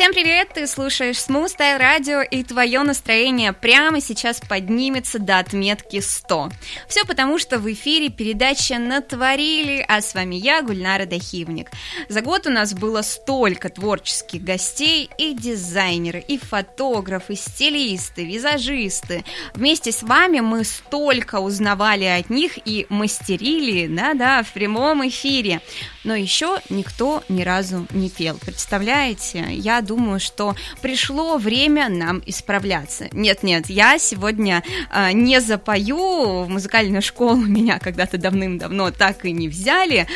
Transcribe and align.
Всем 0.00 0.14
привет! 0.14 0.48
Ты 0.54 0.66
слушаешь 0.66 1.16
Smooth 1.16 1.58
Style 1.58 1.78
Radio 1.78 2.26
и 2.26 2.42
твое 2.42 2.80
настроение 2.80 3.52
прямо 3.52 4.00
сейчас 4.00 4.40
поднимется 4.40 5.18
до 5.18 5.38
отметки 5.40 6.00
100. 6.00 6.48
Все 6.88 7.04
потому, 7.04 7.38
что 7.38 7.58
в 7.58 7.70
эфире 7.70 8.08
передача 8.08 8.78
«Натворили», 8.78 9.84
а 9.86 10.00
с 10.00 10.14
вами 10.14 10.36
я, 10.36 10.62
Гульнара 10.62 11.04
Дахивник. 11.04 11.68
За 12.08 12.22
год 12.22 12.46
у 12.46 12.50
нас 12.50 12.72
было 12.72 13.02
столько 13.02 13.68
творческих 13.68 14.42
гостей 14.42 15.10
и 15.18 15.34
дизайнеры, 15.34 16.24
и 16.26 16.38
фотографы, 16.38 17.34
и 17.34 17.36
стилисты, 17.36 18.24
визажисты. 18.24 19.22
Вместе 19.52 19.92
с 19.92 20.02
вами 20.02 20.40
мы 20.40 20.64
столько 20.64 21.40
узнавали 21.40 22.06
от 22.06 22.30
них 22.30 22.52
и 22.64 22.86
мастерили, 22.88 23.86
да-да, 23.86 24.44
в 24.44 24.50
прямом 24.52 25.06
эфире. 25.06 25.60
Но 26.04 26.14
еще 26.14 26.58
никто 26.70 27.22
ни 27.28 27.42
разу 27.42 27.86
не 27.90 28.08
пел. 28.08 28.38
Представляете? 28.38 29.44
Я 29.50 29.82
думаю, 29.90 30.20
что 30.20 30.54
пришло 30.82 31.36
время 31.36 31.88
нам 31.88 32.22
исправляться. 32.24 33.08
Нет-нет, 33.10 33.68
я 33.68 33.98
сегодня 33.98 34.62
э, 34.94 35.10
не 35.10 35.40
запою, 35.40 36.44
в 36.44 36.48
музыкальную 36.48 37.02
школу 37.02 37.36
меня 37.56 37.80
когда-то 37.80 38.16
давным-давно 38.16 38.92
так 38.92 39.24
и 39.24 39.32
не 39.32 39.48
взяли, 39.48 40.06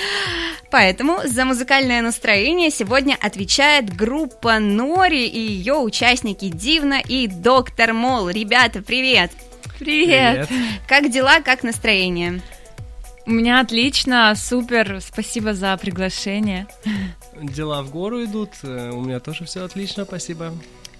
поэтому 0.70 1.18
за 1.24 1.44
музыкальное 1.44 2.02
настроение 2.02 2.70
сегодня 2.70 3.16
отвечает 3.20 3.92
группа 3.96 4.60
Нори 4.60 5.26
и 5.26 5.40
ее 5.40 5.74
участники 5.74 6.48
Дивна 6.48 7.00
и 7.00 7.26
Доктор 7.26 7.94
Мол. 7.94 8.28
Ребята, 8.28 8.80
привет! 8.80 9.32
Привет! 9.80 10.46
Привет! 10.46 10.48
Как 10.86 11.10
дела, 11.10 11.40
как 11.40 11.64
настроение? 11.64 12.40
У 13.26 13.30
меня 13.30 13.60
отлично, 13.60 14.34
супер, 14.36 15.00
спасибо 15.00 15.54
за 15.54 15.76
приглашение. 15.78 16.66
Дела 17.40 17.82
в 17.82 17.90
гору 17.90 18.22
идут, 18.22 18.50
э, 18.62 18.90
у 18.90 19.00
меня 19.00 19.18
тоже 19.18 19.46
все 19.46 19.64
отлично, 19.64 20.04
спасибо 20.04 20.52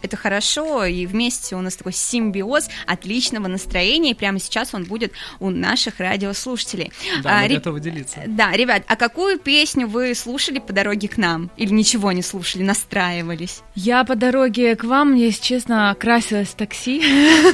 это 0.05 0.17
хорошо, 0.17 0.85
и 0.85 1.07
вместе 1.07 1.57
у 1.57 1.61
нас 1.61 1.77
такой 1.77 1.93
симбиоз 1.93 2.69
отличного 2.87 3.49
настроения, 3.49 4.11
и 4.11 4.15
прямо 4.15 4.39
сейчас 4.39 4.75
он 4.75 4.85
будет 4.85 5.13
у 5.41 5.51
наших 5.51 5.99
радиослушателей. 5.99 6.93
Да, 7.23 7.39
а, 7.39 7.43
мы 7.43 7.49
ре... 7.49 7.55
готовы 7.57 7.81
делиться. 7.81 8.23
Да, 8.27 8.53
ребят, 8.53 8.83
а 8.87 8.97
какую 8.97 9.39
песню 9.39 9.87
вы 9.87 10.15
слушали 10.15 10.59
по 10.59 10.73
дороге 10.73 11.09
к 11.09 11.17
нам? 11.17 11.51
Или 11.57 11.73
ничего 11.73 12.13
не 12.13 12.23
слушали, 12.23 12.63
настраивались? 12.63 13.63
Я 13.75 14.05
по 14.05 14.15
дороге 14.15 14.77
к 14.77 14.85
вам, 14.85 15.15
если 15.15 15.43
честно, 15.43 15.97
красилась 15.99 16.49
в 16.49 16.55
такси. 16.55 17.03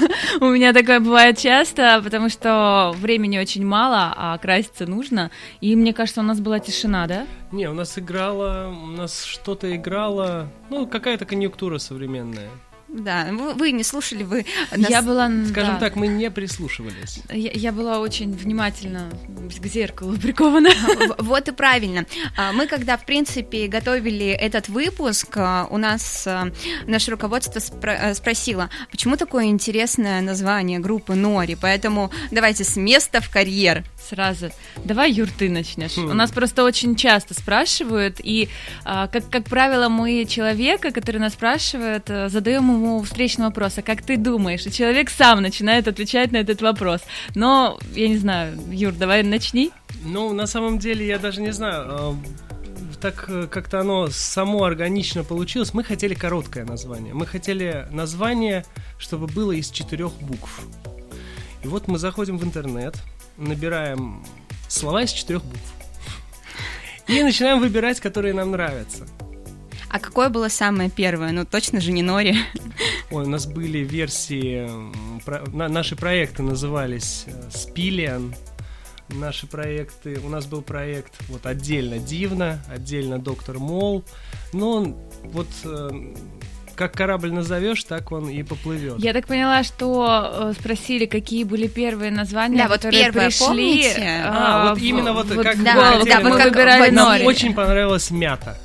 У 0.40 0.46
меня 0.46 0.72
такое 0.72 1.00
бывает 1.00 1.38
часто, 1.38 2.00
потому 2.02 2.28
что 2.28 2.92
времени 2.96 3.38
очень 3.38 3.64
мало, 3.64 4.12
а 4.16 4.36
краситься 4.38 4.86
нужно. 4.86 5.30
И 5.60 5.76
мне 5.76 5.92
кажется, 5.92 6.20
у 6.20 6.24
нас 6.24 6.40
была 6.40 6.58
тишина, 6.58 7.06
да? 7.06 7.26
Не, 7.52 7.68
у 7.68 7.74
нас 7.74 7.98
играла, 7.98 8.68
у 8.68 8.86
нас 8.86 9.24
что-то 9.24 9.74
играло, 9.74 10.48
ну, 10.68 10.86
какая-то 10.86 11.24
конъюнктура 11.24 11.78
современная. 11.78 12.48
Да, 12.92 13.28
вы, 13.30 13.70
не 13.70 13.84
слушали, 13.84 14.24
вы... 14.24 14.44
Нас... 14.76 14.90
Я 14.90 15.02
была... 15.02 15.30
Скажем 15.48 15.74
да. 15.74 15.80
так, 15.80 15.94
мы 15.94 16.08
не 16.08 16.28
прислушивались. 16.30 17.20
Я, 17.30 17.52
я 17.52 17.72
была 17.72 18.00
очень 18.00 18.32
внимательно 18.32 19.10
к 19.60 19.66
зеркалу 19.66 20.16
прикована. 20.22 20.70
Вот 21.18 21.48
и 21.48 21.52
правильно. 21.52 22.04
А, 22.36 22.52
мы, 22.52 22.66
когда, 22.66 22.96
в 22.96 23.04
принципе, 23.04 23.68
готовили 23.68 24.26
этот 24.26 24.68
выпуск, 24.68 25.36
а, 25.36 25.68
у 25.70 25.78
нас 25.78 26.26
а, 26.26 26.50
наше 26.86 27.12
руководство 27.12 27.60
спро- 27.60 28.12
спросило, 28.14 28.70
почему 28.90 29.16
такое 29.16 29.44
интересное 29.44 30.20
название 30.20 30.80
группы 30.80 31.14
Нори, 31.14 31.56
поэтому 31.60 32.10
давайте 32.32 32.64
с 32.64 32.76
места 32.76 33.20
в 33.20 33.30
карьер 33.30 33.84
сразу. 34.08 34.50
Давай, 34.84 35.12
Юр, 35.12 35.28
ты 35.36 35.48
начнешь. 35.48 35.96
Хм. 35.96 36.10
У 36.10 36.14
нас 36.14 36.30
просто 36.30 36.64
очень 36.64 36.96
часто 36.96 37.34
спрашивают, 37.34 38.16
и, 38.22 38.48
а, 38.84 39.08
как, 39.08 39.28
как 39.30 39.44
правило, 39.44 39.88
мы 39.88 40.24
человека, 40.24 40.90
который 40.90 41.18
нас 41.18 41.34
спрашивает, 41.34 42.10
э, 42.10 42.28
задаем 42.28 42.70
ему 42.70 43.02
встречный 43.02 43.46
вопрос, 43.46 43.78
а 43.78 43.82
как 43.82 44.02
ты 44.02 44.16
думаешь? 44.16 44.66
И 44.66 44.72
человек 44.72 45.10
сам 45.10 45.42
начинает 45.42 45.88
отвечать 45.88 46.32
на 46.32 46.38
этот 46.38 46.62
вопрос. 46.62 47.00
Но, 47.34 47.78
я 47.94 48.08
не 48.08 48.18
знаю, 48.18 48.58
Юр, 48.70 48.92
давай 48.92 49.22
начни. 49.22 49.70
Ну, 50.04 50.32
на 50.32 50.46
самом 50.46 50.78
деле, 50.78 51.06
я 51.06 51.18
даже 51.18 51.40
не 51.40 51.52
знаю 51.52 51.84
а, 51.88 52.16
так 53.00 53.24
э, 53.28 53.46
как-то 53.50 53.80
оно 53.80 54.08
само 54.10 54.64
органично 54.64 55.24
получилось. 55.24 55.74
Мы 55.74 55.82
хотели 55.82 56.14
короткое 56.14 56.64
название. 56.64 57.14
Мы 57.14 57.26
хотели 57.26 57.86
название, 57.90 58.64
чтобы 58.98 59.26
было 59.26 59.52
из 59.52 59.70
четырех 59.70 60.12
букв. 60.20 60.60
И 61.64 61.68
вот 61.68 61.88
мы 61.88 61.98
заходим 61.98 62.38
в 62.38 62.44
интернет, 62.44 62.96
набираем 63.40 64.24
слова 64.68 65.02
из 65.02 65.10
четырех 65.10 65.44
букв. 65.44 65.60
И 67.08 67.22
начинаем 67.22 67.58
выбирать, 67.58 67.98
которые 67.98 68.34
нам 68.34 68.52
нравятся. 68.52 69.06
А 69.88 69.98
какое 69.98 70.28
было 70.28 70.48
самое 70.48 70.88
первое? 70.88 71.32
Ну, 71.32 71.44
точно 71.44 71.80
же 71.80 71.90
не 71.90 72.02
Нори. 72.02 72.36
Ой, 73.10 73.24
у 73.24 73.28
нас 73.28 73.46
были 73.46 73.78
версии... 73.78 74.70
Про, 75.24 75.44
на, 75.50 75.68
наши 75.68 75.96
проекты 75.96 76.44
назывались. 76.44 77.24
Э, 77.26 77.50
наши 79.08 79.48
проекты... 79.48 80.20
У 80.20 80.28
нас 80.28 80.46
был 80.46 80.62
проект 80.62 81.14
вот 81.28 81.44
отдельно 81.46 81.98
Дивно, 81.98 82.64
отдельно 82.68 83.18
Доктор 83.18 83.58
Мол. 83.58 84.04
Но 84.52 84.96
вот 85.24 85.48
э, 85.64 86.14
как 86.80 86.96
корабль 86.96 87.30
назовешь, 87.30 87.84
так 87.84 88.10
он 88.10 88.30
и 88.30 88.42
поплывет. 88.42 88.98
Я 89.00 89.12
так 89.12 89.26
поняла, 89.26 89.62
что 89.64 90.32
э, 90.32 90.52
спросили, 90.58 91.04
какие 91.04 91.44
были 91.44 91.66
первые 91.66 92.10
названия, 92.10 92.56
да, 92.56 92.68
которые 92.68 93.04
вот 93.04 93.12
первые, 93.12 93.28
пришли. 93.28 93.46
Помните? 93.46 94.22
А, 94.24 94.62
а 94.62 94.70
вот 94.70 94.78
именно 94.78 95.12
вот, 95.12 95.26
вот 95.26 95.44
как, 95.44 95.62
да, 95.62 96.00
да, 96.02 96.20
мы 96.20 96.38
как 96.38 96.46
выбирали 96.46 96.90
Нам 96.90 97.20
очень 97.26 97.52
понравилась 97.52 98.10
мята. 98.10 98.56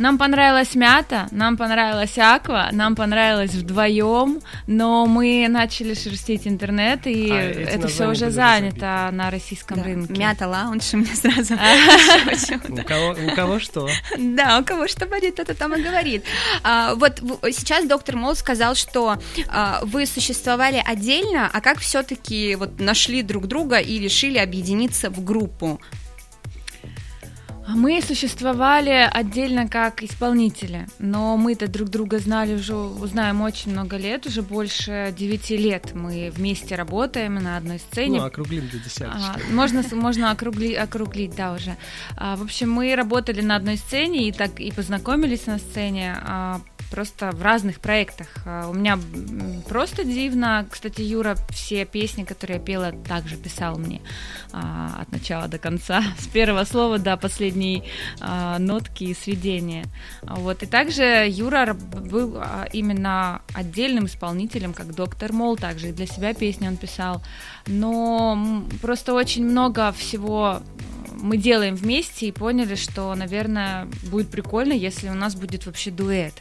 Нам 0.00 0.16
понравилась 0.16 0.74
мята, 0.74 1.28
нам 1.30 1.58
понравилась 1.58 2.16
аква, 2.16 2.70
нам 2.72 2.96
понравилось 2.96 3.50
вдвоем, 3.50 4.40
но 4.66 5.04
мы 5.04 5.46
начали 5.46 5.92
шерстить 5.92 6.46
интернет, 6.46 7.06
и 7.06 7.30
а, 7.30 7.36
это 7.36 7.86
все 7.88 8.08
уже 8.08 8.30
занято 8.30 9.10
на 9.12 9.30
российском 9.30 9.76
да. 9.76 9.84
рынке. 9.84 10.14
Мята 10.14 10.48
лаунж 10.48 10.94
меня 10.94 11.14
сразу. 11.14 11.52
У 12.70 12.82
кого, 12.82 13.10
у 13.10 13.34
кого 13.34 13.60
что? 13.60 13.90
Да, 14.16 14.58
у 14.60 14.64
кого 14.64 14.88
что 14.88 15.04
болит, 15.04 15.38
это 15.38 15.54
там 15.54 15.74
и 15.74 15.82
говорит. 15.82 16.24
А, 16.62 16.94
вот 16.94 17.18
сейчас 17.52 17.86
доктор 17.86 18.16
Мол 18.16 18.34
сказал, 18.36 18.76
что 18.76 19.18
а, 19.48 19.80
вы 19.82 20.06
существовали 20.06 20.82
отдельно, 20.82 21.50
а 21.52 21.60
как 21.60 21.78
все-таки 21.78 22.54
вот 22.54 22.80
нашли 22.80 23.20
друг 23.20 23.48
друга 23.48 23.76
и 23.76 23.98
решили 23.98 24.38
объединиться 24.38 25.10
в 25.10 25.22
группу? 25.22 25.78
Мы 27.74 28.02
существовали 28.02 29.08
отдельно 29.12 29.68
как 29.68 30.02
исполнители, 30.02 30.86
но 30.98 31.36
мы-то 31.36 31.68
друг 31.68 31.88
друга 31.88 32.18
знали 32.18 32.54
уже, 32.54 32.74
знаем 33.06 33.42
очень 33.42 33.72
много 33.72 33.96
лет, 33.96 34.26
уже 34.26 34.42
больше 34.42 35.14
девяти 35.16 35.56
лет 35.56 35.92
мы 35.94 36.30
вместе 36.34 36.74
работаем 36.74 37.34
на 37.34 37.56
одной 37.56 37.78
сцене. 37.78 38.18
Ну, 38.20 38.26
округлим 38.26 38.68
до 38.68 38.78
десяточки. 38.78 39.40
А, 39.50 39.52
можно, 39.52 39.82
можно 39.92 40.30
округли, 40.30 40.74
округлить, 40.74 41.34
да, 41.34 41.52
уже. 41.52 41.76
А, 42.16 42.36
в 42.36 42.42
общем, 42.42 42.70
мы 42.70 42.94
работали 42.94 43.40
на 43.40 43.56
одной 43.56 43.76
сцене 43.76 44.28
и 44.28 44.32
так 44.32 44.60
и 44.60 44.70
познакомились 44.72 45.46
на 45.46 45.58
сцене. 45.58 46.16
А, 46.22 46.60
просто 46.90 47.30
в 47.30 47.42
разных 47.42 47.80
проектах. 47.80 48.28
А, 48.44 48.68
у 48.68 48.74
меня 48.74 48.98
просто 49.68 50.04
дивно. 50.04 50.66
Кстати, 50.70 51.00
Юра 51.00 51.36
все 51.50 51.84
песни, 51.84 52.24
которые 52.24 52.58
я 52.58 52.64
пела, 52.64 52.92
также 52.92 53.36
писал 53.36 53.78
мне 53.78 54.02
а, 54.52 54.98
от 55.00 55.12
начала 55.12 55.48
до 55.48 55.58
конца, 55.58 56.02
с 56.18 56.26
первого 56.26 56.64
слова 56.64 56.98
до 56.98 57.12
последней 57.60 57.84
а, 58.20 58.58
нотки 58.58 59.04
и 59.04 59.14
сведения. 59.14 59.84
Вот. 60.22 60.62
И 60.62 60.66
также 60.66 61.26
Юра 61.28 61.74
был 61.74 62.36
а, 62.38 62.66
именно 62.72 63.42
отдельным 63.54 64.06
исполнителем, 64.06 64.72
как 64.72 64.94
доктор 64.94 65.32
Мол, 65.32 65.56
также 65.56 65.90
и 65.90 65.92
для 65.92 66.06
себя 66.06 66.34
песни 66.34 66.68
он 66.68 66.76
писал. 66.76 67.22
Но 67.66 68.64
просто 68.80 69.14
очень 69.14 69.44
много 69.44 69.92
всего 69.92 70.60
мы 71.12 71.36
делаем 71.36 71.74
вместе 71.74 72.28
и 72.28 72.32
поняли, 72.32 72.76
что, 72.76 73.14
наверное, 73.14 73.86
будет 74.10 74.30
прикольно, 74.30 74.72
если 74.72 75.08
у 75.08 75.14
нас 75.14 75.34
будет 75.34 75.66
вообще 75.66 75.90
дуэт 75.90 76.34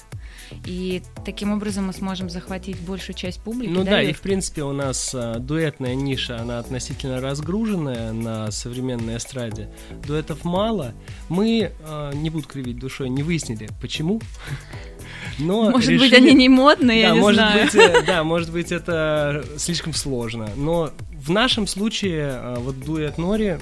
и 0.66 1.02
таким 1.26 1.52
образом 1.52 1.88
мы 1.88 1.94
сможем 1.94 2.30
захватить 2.30 2.80
большую 2.80 3.16
часть 3.16 3.42
публики. 3.42 3.70
Ну 3.70 3.84
да, 3.84 3.92
да 3.92 4.02
и 4.02 4.14
в 4.14 4.22
принципе 4.22 4.64
у 4.64 4.74
нас 4.74 5.12
а, 5.14 5.40
дуэтная 5.40 5.96
ниша, 5.96 6.40
она 6.40 6.60
относительно 6.60 7.22
разгруженная 7.22 8.12
на 8.14 8.52
современной 8.52 9.18
эстраде. 9.18 9.70
Дуэтов 10.06 10.44
мало. 10.44 10.94
Мы, 11.28 11.72
а, 11.84 12.12
не 12.12 12.30
буду 12.30 12.48
кривить 12.48 12.80
душой, 12.80 13.10
не 13.10 13.24
выяснили, 13.24 13.70
почему. 13.82 14.22
Но 15.40 15.72
может 15.72 15.90
решили... 15.90 16.10
быть, 16.10 16.14
они 16.14 16.34
не 16.34 16.50
модные, 16.50 17.04
да, 17.04 17.08
я 17.10 17.14
не 17.14 17.20
может 17.20 17.42
знаю. 17.42 17.66
Быть, 17.66 17.76
э, 17.76 18.04
да, 18.08 18.24
может 18.24 18.52
быть, 18.52 18.72
это 18.72 19.44
слишком 19.58 19.94
сложно. 19.94 20.50
Но 20.56 20.92
в 21.12 21.32
нашем 21.32 21.68
случае, 21.68 22.32
а, 22.32 22.56
вот 22.60 22.80
дуэт 22.80 23.18
Нори 23.18 23.58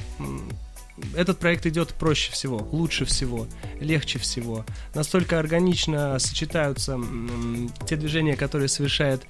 этот 1.16 1.40
проект 1.40 1.66
идет 1.66 1.94
проще 1.94 2.32
всего, 2.32 2.68
лучше 2.72 3.06
всего, 3.06 3.48
легче 3.80 4.20
всего. 4.20 4.66
Настолько 4.94 5.40
органично 5.40 6.18
сочетаются 6.20 7.00
те 7.88 7.96
движения, 7.96 8.36
которые 8.36 8.68
совершает 8.68 9.24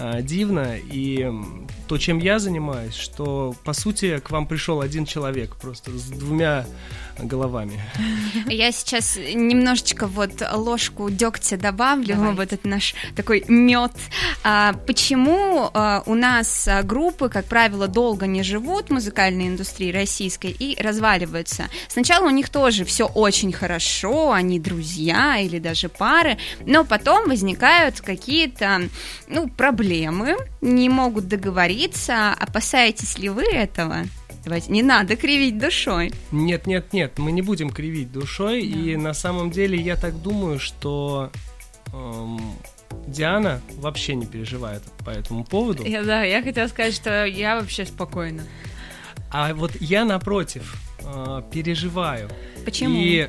э, 0.00 0.22
Дивна, 0.22 0.76
и 0.76 1.30
то, 1.90 1.98
чем 1.98 2.18
я 2.18 2.38
занимаюсь, 2.38 2.94
что, 2.94 3.52
по 3.64 3.72
сути, 3.72 4.20
к 4.20 4.30
вам 4.30 4.46
пришел 4.46 4.80
один 4.80 5.04
человек 5.04 5.56
просто 5.56 5.90
с 5.90 6.04
двумя 6.04 6.64
головами. 7.18 7.80
Я 8.46 8.70
сейчас 8.70 9.16
немножечко 9.16 10.06
вот 10.06 10.30
ложку 10.54 11.10
дегтя 11.10 11.56
добавлю 11.56 12.14
Давай. 12.14 12.34
в 12.34 12.40
этот 12.40 12.64
наш 12.64 12.94
такой 13.16 13.44
мед. 13.48 13.90
А, 14.44 14.72
почему 14.86 15.68
а, 15.74 16.02
у 16.06 16.14
нас 16.14 16.68
группы, 16.84 17.28
как 17.28 17.46
правило, 17.46 17.88
долго 17.88 18.26
не 18.26 18.44
живут 18.44 18.86
в 18.86 18.92
музыкальной 18.92 19.48
индустрии 19.48 19.90
российской 19.90 20.52
и 20.52 20.80
разваливаются? 20.80 21.64
Сначала 21.88 22.26
у 22.26 22.30
них 22.30 22.50
тоже 22.50 22.84
все 22.84 23.06
очень 23.06 23.52
хорошо, 23.52 24.30
они 24.32 24.60
друзья 24.60 25.38
или 25.38 25.58
даже 25.58 25.88
пары, 25.88 26.38
но 26.64 26.84
потом 26.84 27.28
возникают 27.28 28.00
какие-то 28.00 28.82
ну, 29.28 29.48
проблемы, 29.48 29.89
не 30.60 30.88
могут 30.88 31.28
договориться. 31.28 32.32
Опасаетесь 32.32 33.18
ли 33.18 33.28
вы 33.28 33.44
этого? 33.44 34.04
Давайте, 34.44 34.72
не 34.72 34.82
надо 34.82 35.16
кривить 35.16 35.58
душой. 35.58 36.12
Нет, 36.30 36.66
нет, 36.66 36.92
нет, 36.92 37.18
мы 37.18 37.30
не 37.32 37.42
будем 37.42 37.70
кривить 37.70 38.10
душой. 38.10 38.62
Да. 38.62 38.78
И 38.78 38.96
на 38.96 39.12
самом 39.12 39.50
деле 39.50 39.78
я 39.78 39.96
так 39.96 40.20
думаю, 40.22 40.58
что 40.58 41.30
эм, 41.92 42.40
Диана 43.06 43.60
вообще 43.76 44.14
не 44.14 44.26
переживает 44.26 44.82
по 45.04 45.10
этому 45.10 45.44
поводу. 45.44 45.84
Я, 45.84 46.02
да, 46.02 46.22
я 46.22 46.42
хотела 46.42 46.68
сказать, 46.68 46.94
что 46.94 47.24
я 47.26 47.60
вообще 47.60 47.84
спокойна. 47.84 48.42
А 49.30 49.54
вот 49.54 49.72
я 49.80 50.04
напротив 50.04 50.76
э, 51.02 51.42
переживаю. 51.52 52.30
Почему? 52.64 52.94
И 52.96 53.28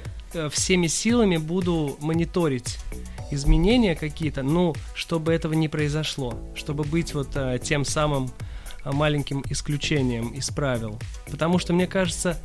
всеми 0.51 0.87
силами 0.87 1.37
буду 1.37 1.97
мониторить 1.99 2.79
изменения 3.31 3.95
какие-то, 3.95 4.43
ну, 4.43 4.75
чтобы 4.93 5.33
этого 5.33 5.53
не 5.53 5.67
произошло, 5.67 6.37
чтобы 6.55 6.83
быть 6.83 7.13
вот 7.13 7.29
э, 7.35 7.59
тем 7.63 7.85
самым 7.85 8.31
маленьким 8.83 9.43
исключением 9.49 10.29
из 10.29 10.49
правил. 10.49 10.99
Потому 11.29 11.59
что, 11.59 11.73
мне 11.73 11.87
кажется, 11.87 12.37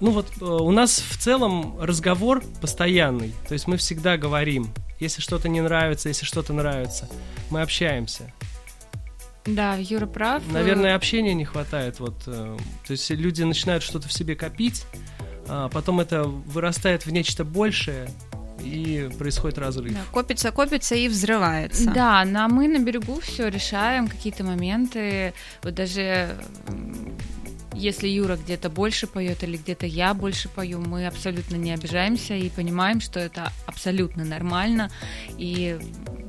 ну 0.00 0.10
вот 0.10 0.26
э, 0.40 0.44
у 0.44 0.70
нас 0.70 1.00
в 1.00 1.16
целом 1.18 1.80
разговор 1.80 2.42
постоянный. 2.60 3.32
То 3.48 3.54
есть 3.54 3.66
мы 3.66 3.76
всегда 3.76 4.16
говорим, 4.16 4.68
если 5.00 5.20
что-то 5.20 5.48
не 5.48 5.60
нравится, 5.60 6.08
если 6.08 6.26
что-то 6.26 6.52
нравится, 6.52 7.08
мы 7.50 7.62
общаемся. 7.62 8.32
Да, 9.46 9.76
Юра 9.76 10.06
прав. 10.06 10.42
Наверное, 10.52 10.94
общения 10.94 11.32
не 11.32 11.46
хватает. 11.46 12.00
Вот, 12.00 12.16
э, 12.26 12.56
то 12.86 12.90
есть 12.90 13.08
люди 13.10 13.42
начинают 13.42 13.82
что-то 13.82 14.08
в 14.08 14.12
себе 14.12 14.36
копить, 14.36 14.84
а 15.48 15.68
потом 15.68 16.00
это 16.00 16.24
вырастает 16.24 17.06
в 17.06 17.10
нечто 17.10 17.44
большее, 17.44 18.08
и 18.62 19.08
происходит 19.18 19.58
разрыв. 19.58 19.92
Да, 19.92 20.00
копится, 20.12 20.50
копится 20.50 20.94
и 20.94 21.08
взрывается. 21.08 21.90
Да, 21.90 22.24
но 22.24 22.48
мы 22.48 22.68
на 22.68 22.78
берегу 22.78 23.20
все 23.20 23.48
решаем, 23.48 24.08
какие-то 24.08 24.44
моменты. 24.44 25.32
Вот 25.62 25.74
даже 25.74 26.36
если 27.72 28.08
Юра 28.08 28.36
где-то 28.36 28.68
больше 28.70 29.06
поет 29.06 29.44
или 29.44 29.56
где-то 29.56 29.86
я 29.86 30.12
больше 30.12 30.48
пою, 30.48 30.80
мы 30.80 31.06
абсолютно 31.06 31.56
не 31.56 31.72
обижаемся 31.72 32.34
и 32.34 32.48
понимаем, 32.50 33.00
что 33.00 33.20
это 33.20 33.52
абсолютно 33.66 34.24
нормально. 34.24 34.90
И 35.36 35.78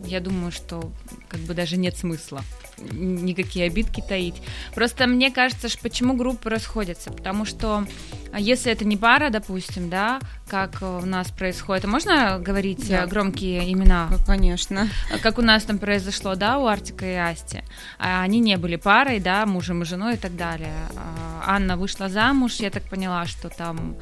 я 0.06 0.19
думаю, 0.19 0.51
что 0.51 0.92
как 1.27 1.39
бы 1.42 1.54
даже 1.54 1.77
нет 1.77 1.98
смысла 1.98 2.44
никакие 2.92 3.66
обидки 3.66 4.02
таить. 4.02 4.36
Просто 4.76 5.08
мне 5.08 5.31
кажется, 5.31 5.70
что 5.70 5.81
почему 5.81 6.14
группы 6.14 6.50
расходятся, 6.50 7.12
потому 7.12 7.46
что 7.46 7.86
а, 8.31 8.40
если 8.40 8.72
это 8.72 8.86
не 8.86 8.98
пара, 8.98 9.30
допустим, 9.30 9.90
да, 9.90 10.20
как 10.48 10.81
у 10.81 11.06
нас 11.06 11.30
происходит, 11.30 11.86
а 11.86 11.88
можно 11.88 12.40
говорить 12.40 12.90
да. 12.90 13.06
громкие 13.06 13.72
имена? 13.72 14.10
Конечно. 14.26 14.88
Как 15.22 15.38
у 15.38 15.42
нас 15.42 15.64
там 15.64 15.78
произошло, 15.78 16.36
да, 16.36 16.58
у 16.58 16.68
Артика 16.68 17.06
и 17.06 17.16
Асти. 17.16 17.64
Они 17.98 18.40
не 18.40 18.58
были 18.58 18.76
парой, 18.76 19.20
да, 19.20 19.46
мужем 19.46 19.84
и 19.84 19.86
женой 19.86 20.16
и 20.16 20.18
так 20.18 20.36
далее. 20.36 20.74
Анна 21.46 21.78
вышла 21.78 22.10
замуж, 22.10 22.56
я 22.60 22.70
так 22.70 22.84
поняла, 22.84 23.25
что 23.25 23.50
там 23.50 23.96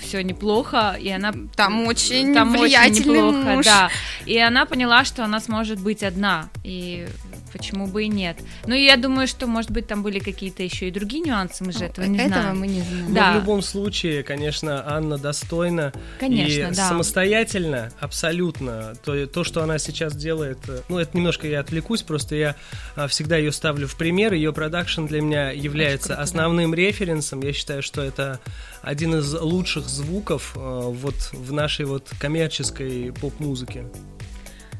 все 0.00 0.22
неплохо, 0.22 0.96
и 0.98 1.10
она... 1.10 1.32
Там 1.54 1.86
очень 1.86 2.34
там 2.34 2.52
влиятельный 2.52 3.22
очень 3.22 3.36
неплохо, 3.36 3.56
муж. 3.56 3.64
да. 3.64 3.90
И 4.24 4.38
она 4.38 4.66
поняла, 4.66 5.04
что 5.04 5.24
она 5.24 5.40
сможет 5.40 5.80
быть 5.80 6.02
одна. 6.02 6.48
И 6.64 7.06
почему 7.52 7.86
бы 7.86 8.04
и 8.04 8.08
нет. 8.08 8.38
Ну, 8.66 8.74
я 8.74 8.96
думаю, 8.96 9.26
что, 9.26 9.46
может 9.46 9.70
быть, 9.70 9.86
там 9.86 10.02
были 10.02 10.18
какие-то 10.18 10.62
еще 10.62 10.88
и 10.88 10.90
другие 10.90 11.22
нюансы, 11.22 11.64
мы 11.64 11.72
же 11.72 11.84
этого 11.84 12.04
не 12.06 12.18
этого 12.18 12.28
знаем. 12.28 12.58
мы 12.58 12.66
не 12.66 12.82
знаем. 12.82 13.14
Да. 13.14 13.32
Но 13.32 13.38
в 13.38 13.42
любом 13.42 13.62
случае, 13.62 14.22
конечно, 14.22 14.84
Анна 14.86 15.18
достойна 15.18 15.92
конечно, 16.18 16.52
и 16.52 16.74
да. 16.74 16.88
самостоятельно, 16.88 17.92
абсолютно. 18.00 18.94
То, 19.04 19.26
то, 19.26 19.44
что 19.44 19.62
она 19.62 19.78
сейчас 19.78 20.16
делает, 20.16 20.58
э, 20.68 20.80
ну, 20.88 20.98
это 20.98 21.16
немножко 21.16 21.46
я 21.46 21.60
отвлекусь, 21.60 22.02
просто 22.02 22.36
я 22.36 22.56
а, 22.94 23.06
всегда 23.08 23.36
ее 23.36 23.52
ставлю 23.52 23.86
в 23.86 23.96
пример, 23.96 24.32
ее 24.32 24.52
продакшн 24.52 25.06
для 25.06 25.20
меня 25.20 25.50
является 25.50 26.08
круто, 26.08 26.22
основным 26.22 26.70
да. 26.70 26.76
референсом, 26.76 27.40
я 27.42 27.52
считаю, 27.52 27.82
что 27.82 28.02
это 28.02 28.40
один 28.82 29.16
из 29.16 29.34
лучших 29.34 29.88
звуков 29.88 30.52
э, 30.54 30.58
вот 30.60 31.14
в 31.32 31.52
нашей 31.52 31.86
вот 31.86 32.10
коммерческой 32.20 33.12
поп-музыке. 33.12 33.86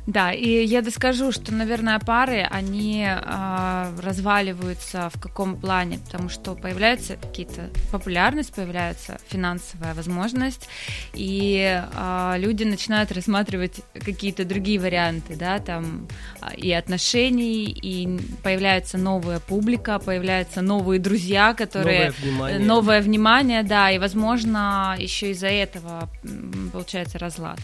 Да, 0.06 0.32
и 0.32 0.64
я 0.64 0.82
доскажу, 0.82 1.32
что, 1.32 1.52
наверное, 1.52 1.98
пары, 1.98 2.46
они 2.48 3.04
э, 3.04 4.00
разваливаются 4.00 5.10
в 5.12 5.20
каком 5.20 5.56
плане, 5.56 5.98
потому 5.98 6.28
что 6.28 6.54
появляется 6.54 7.16
какие-то 7.16 7.70
популярность, 7.90 8.54
появляется 8.54 9.18
финансовая 9.28 9.94
возможность, 9.94 10.68
и 11.12 11.82
э, 11.82 12.34
люди 12.38 12.62
начинают 12.62 13.10
рассматривать 13.10 13.80
какие-то 13.94 14.44
другие 14.44 14.78
варианты, 14.78 15.34
да, 15.34 15.58
там 15.58 16.06
и 16.56 16.70
отношений, 16.70 17.64
и 17.64 18.20
появляется 18.44 18.98
новая 18.98 19.40
публика, 19.40 19.98
появляются 19.98 20.62
новые 20.62 21.00
друзья, 21.00 21.52
которые... 21.52 22.06
Новое 22.06 22.14
внимание. 22.22 22.58
Новое 22.60 23.00
внимание, 23.00 23.62
да, 23.64 23.90
и, 23.90 23.98
возможно, 23.98 24.94
еще 24.98 25.32
из-за 25.32 25.48
этого 25.48 26.08
получается 26.72 27.18
разлад. 27.18 27.58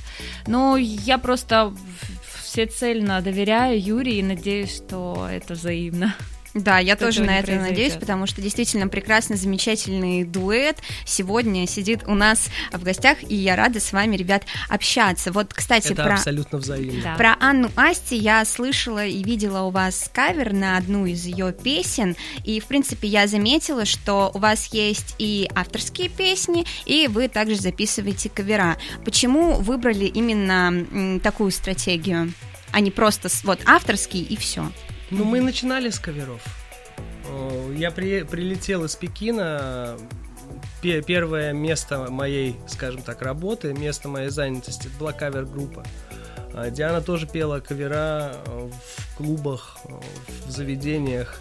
Но 0.48 0.76
я 0.76 1.18
просто 1.18 1.72
всецельно 2.52 3.22
доверяю 3.22 3.82
Юрию 3.82 4.16
и 4.16 4.22
надеюсь, 4.22 4.76
что 4.76 5.26
это 5.26 5.54
взаимно. 5.54 6.14
Да, 6.54 6.78
я 6.78 6.96
тоже 6.96 7.22
на 7.22 7.38
это 7.38 7.46
произойдет. 7.46 7.70
надеюсь, 7.70 7.94
потому 7.94 8.26
что 8.26 8.43
действительно 8.43 8.88
прекрасный, 8.88 9.37
замечательный 9.37 10.25
дуэт 10.25 10.78
сегодня 11.06 11.66
сидит 11.66 12.02
у 12.06 12.14
нас 12.14 12.49
в 12.72 12.82
гостях, 12.82 13.19
и 13.26 13.34
я 13.34 13.56
рада 13.56 13.81
с 13.81 13.93
вами, 13.93 14.16
ребят, 14.16 14.44
общаться. 14.69 15.32
Вот, 15.32 15.54
кстати, 15.54 15.93
это 15.93 16.04
про... 16.04 16.14
абсолютно 16.14 16.58
взаимно. 16.58 17.02
Да. 17.02 17.14
Про 17.14 17.37
Анну 17.40 17.70
Асти 17.76 18.16
я 18.16 18.44
слышала 18.44 19.04
и 19.04 19.22
видела 19.22 19.62
у 19.62 19.70
вас 19.70 20.10
кавер 20.12 20.52
на 20.52 20.76
одну 20.76 21.06
из 21.06 21.25
ее 21.25 21.52
песен, 21.52 22.16
и, 22.44 22.61
в 22.61 22.66
принципе, 22.66 23.09
я 23.09 23.26
заметила, 23.26 23.87
что 23.87 24.30
у 24.35 24.38
вас 24.38 24.66
есть 24.73 25.14
и 25.18 25.49
авторские 25.54 26.11
песни, 26.11 26.66
и 26.85 27.09
вы 27.09 27.28
также 27.28 27.56
записываете 27.56 28.28
кавера. 28.28 28.76
Почему 29.04 29.54
выбрали 29.54 30.04
именно 30.04 31.21
такую 31.21 31.50
стратегию? 31.50 32.32
а 32.73 32.80
не 32.80 32.90
просто 32.90 33.28
вот 33.44 33.61
авторский 33.66 34.23
и 34.23 34.37
все. 34.37 34.73
Ну, 35.12 35.25
мы 35.25 35.42
начинали 35.42 35.90
с 35.90 35.99
каверов. 35.99 36.42
Я 37.76 37.90
при, 37.90 38.23
прилетел 38.23 38.87
из 38.87 38.97
Пекина. 38.97 39.99
Первое 40.81 41.52
место 41.52 42.11
моей, 42.11 42.57
скажем 42.66 43.02
так, 43.02 43.21
работы, 43.21 43.75
место 43.75 44.09
моей 44.09 44.31
занятости, 44.31 44.88
была 44.99 45.12
кавер-группа. 45.12 45.85
А 46.54 46.71
Диана 46.71 47.02
тоже 47.02 47.26
пела 47.26 47.61
кавера 47.61 48.37
э, 48.47 48.71
в 48.71 49.16
клубах, 49.16 49.78
э, 49.85 49.92
в 50.47 50.50
заведениях. 50.50 51.40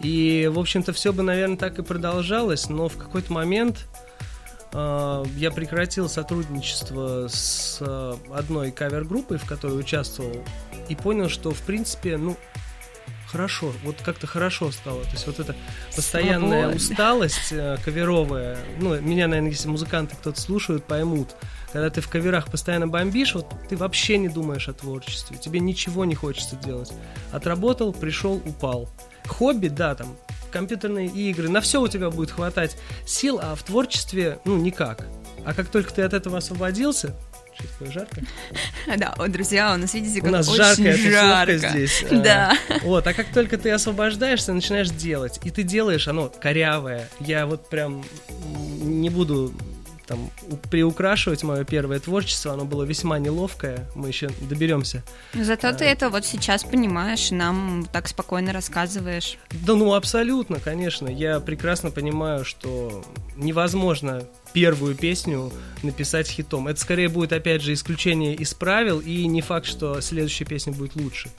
И, 0.00 0.50
в 0.52 0.58
общем-то, 0.58 0.92
все 0.92 1.12
бы, 1.12 1.22
наверное, 1.22 1.56
так 1.56 1.78
и 1.78 1.82
продолжалось, 1.82 2.68
но 2.68 2.88
в 2.88 2.96
какой-то 2.96 3.32
момент 3.32 3.86
э, 4.72 5.24
я 5.36 5.50
прекратил 5.50 6.08
сотрудничество 6.08 7.28
с 7.28 7.80
одной 8.32 8.72
кавер-группой, 8.72 9.38
в 9.38 9.44
которой 9.44 9.78
участвовал, 9.78 10.42
и 10.88 10.96
понял, 10.96 11.28
что, 11.28 11.52
в 11.52 11.60
принципе, 11.60 12.16
ну, 12.16 12.36
хорошо, 13.34 13.72
вот 13.82 13.96
как-то 14.00 14.28
хорошо 14.28 14.70
стало. 14.70 15.02
То 15.02 15.10
есть 15.10 15.26
вот 15.26 15.40
эта 15.40 15.56
постоянная 15.94 16.70
Свобода. 16.70 16.76
усталость 16.76 17.52
э, 17.52 17.76
каверовая, 17.84 18.56
ну, 18.78 19.00
меня, 19.00 19.26
наверное, 19.26 19.50
если 19.50 19.66
музыканты 19.66 20.14
кто-то 20.14 20.40
слушают, 20.40 20.84
поймут. 20.84 21.34
Когда 21.72 21.90
ты 21.90 22.00
в 22.00 22.08
каверах 22.08 22.48
постоянно 22.48 22.86
бомбишь, 22.86 23.34
вот 23.34 23.52
ты 23.68 23.76
вообще 23.76 24.18
не 24.18 24.28
думаешь 24.28 24.68
о 24.68 24.72
творчестве, 24.72 25.36
тебе 25.36 25.58
ничего 25.58 26.04
не 26.04 26.14
хочется 26.14 26.54
делать. 26.54 26.92
Отработал, 27.32 27.92
пришел, 27.92 28.40
упал. 28.44 28.88
Хобби, 29.26 29.66
да, 29.66 29.96
там, 29.96 30.16
компьютерные 30.52 31.08
игры, 31.08 31.48
на 31.48 31.60
все 31.60 31.82
у 31.82 31.88
тебя 31.88 32.10
будет 32.10 32.30
хватать 32.30 32.76
сил, 33.04 33.40
а 33.42 33.56
в 33.56 33.64
творчестве, 33.64 34.38
ну, 34.44 34.56
никак. 34.56 35.08
А 35.44 35.54
как 35.54 35.66
только 35.66 35.92
ты 35.92 36.02
от 36.02 36.12
этого 36.14 36.38
освободился, 36.38 37.16
такое 37.62 37.90
жарко? 37.92 38.20
Да, 38.96 39.14
друзья, 39.28 39.74
у 39.74 39.76
нас, 39.76 39.94
видите, 39.94 40.20
как 40.20 40.28
У 40.28 40.32
нас 40.32 40.48
очень 40.48 40.62
жаркая 40.62 40.96
жарко. 40.96 41.68
здесь. 41.68 42.04
Да. 42.10 42.56
Вот, 42.82 43.06
а 43.06 43.14
как 43.14 43.26
только 43.32 43.58
ты 43.58 43.70
освобождаешься, 43.70 44.52
начинаешь 44.52 44.90
делать, 44.90 45.40
и 45.44 45.50
ты 45.50 45.62
делаешь 45.62 46.08
оно 46.08 46.30
корявое. 46.40 47.08
Я 47.20 47.46
вот 47.46 47.68
прям 47.68 48.04
не 48.82 49.10
буду 49.10 49.52
там 50.06 50.30
приукрашивать 50.70 51.42
мое 51.42 51.64
первое 51.64 51.98
творчество, 51.98 52.52
оно 52.52 52.64
было 52.64 52.84
весьма 52.84 53.18
неловкое, 53.18 53.88
мы 53.94 54.08
еще 54.08 54.30
доберемся. 54.48 55.02
Зато 55.32 55.68
а, 55.68 55.72
ты 55.72 55.84
это 55.84 56.10
вот 56.10 56.24
сейчас 56.24 56.64
понимаешь, 56.64 57.30
нам 57.30 57.86
так 57.92 58.08
спокойно 58.08 58.52
рассказываешь. 58.52 59.38
Да 59.50 59.74
ну 59.74 59.94
абсолютно, 59.94 60.60
конечно, 60.60 61.08
я 61.08 61.40
прекрасно 61.40 61.90
понимаю, 61.90 62.44
что 62.44 63.04
невозможно 63.36 64.24
первую 64.52 64.94
песню 64.94 65.52
написать 65.82 66.28
хитом. 66.28 66.68
Это 66.68 66.80
скорее 66.80 67.08
будет, 67.08 67.32
опять 67.32 67.62
же, 67.62 67.72
исключение 67.72 68.34
из 68.34 68.54
правил, 68.54 69.00
и 69.00 69.26
не 69.26 69.42
факт, 69.42 69.66
что 69.66 70.00
следующая 70.00 70.44
песня 70.44 70.72
будет 70.72 70.96
лучше. 70.96 71.30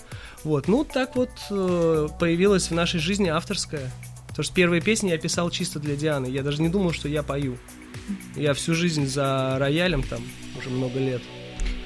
Вот, 0.44 0.68
ну 0.68 0.84
так 0.84 1.16
вот 1.16 1.32
э, 1.50 2.08
появилась 2.20 2.70
в 2.70 2.74
нашей 2.74 3.00
жизни 3.00 3.30
авторская. 3.30 3.92
Потому 4.28 4.44
что 4.44 4.54
первые 4.54 4.82
песни 4.82 5.12
я 5.12 5.18
писал 5.18 5.50
чисто 5.50 5.80
для 5.80 5.96
Дианы. 5.96 6.28
Я 6.28 6.44
даже 6.44 6.62
не 6.62 6.68
думал, 6.68 6.92
что 6.92 7.08
я 7.08 7.24
пою. 7.24 7.58
Я 8.36 8.54
всю 8.54 8.74
жизнь 8.74 9.08
за 9.08 9.58
роялем 9.60 10.04
там 10.04 10.22
уже 10.58 10.70
много 10.70 11.00
лет. 11.00 11.22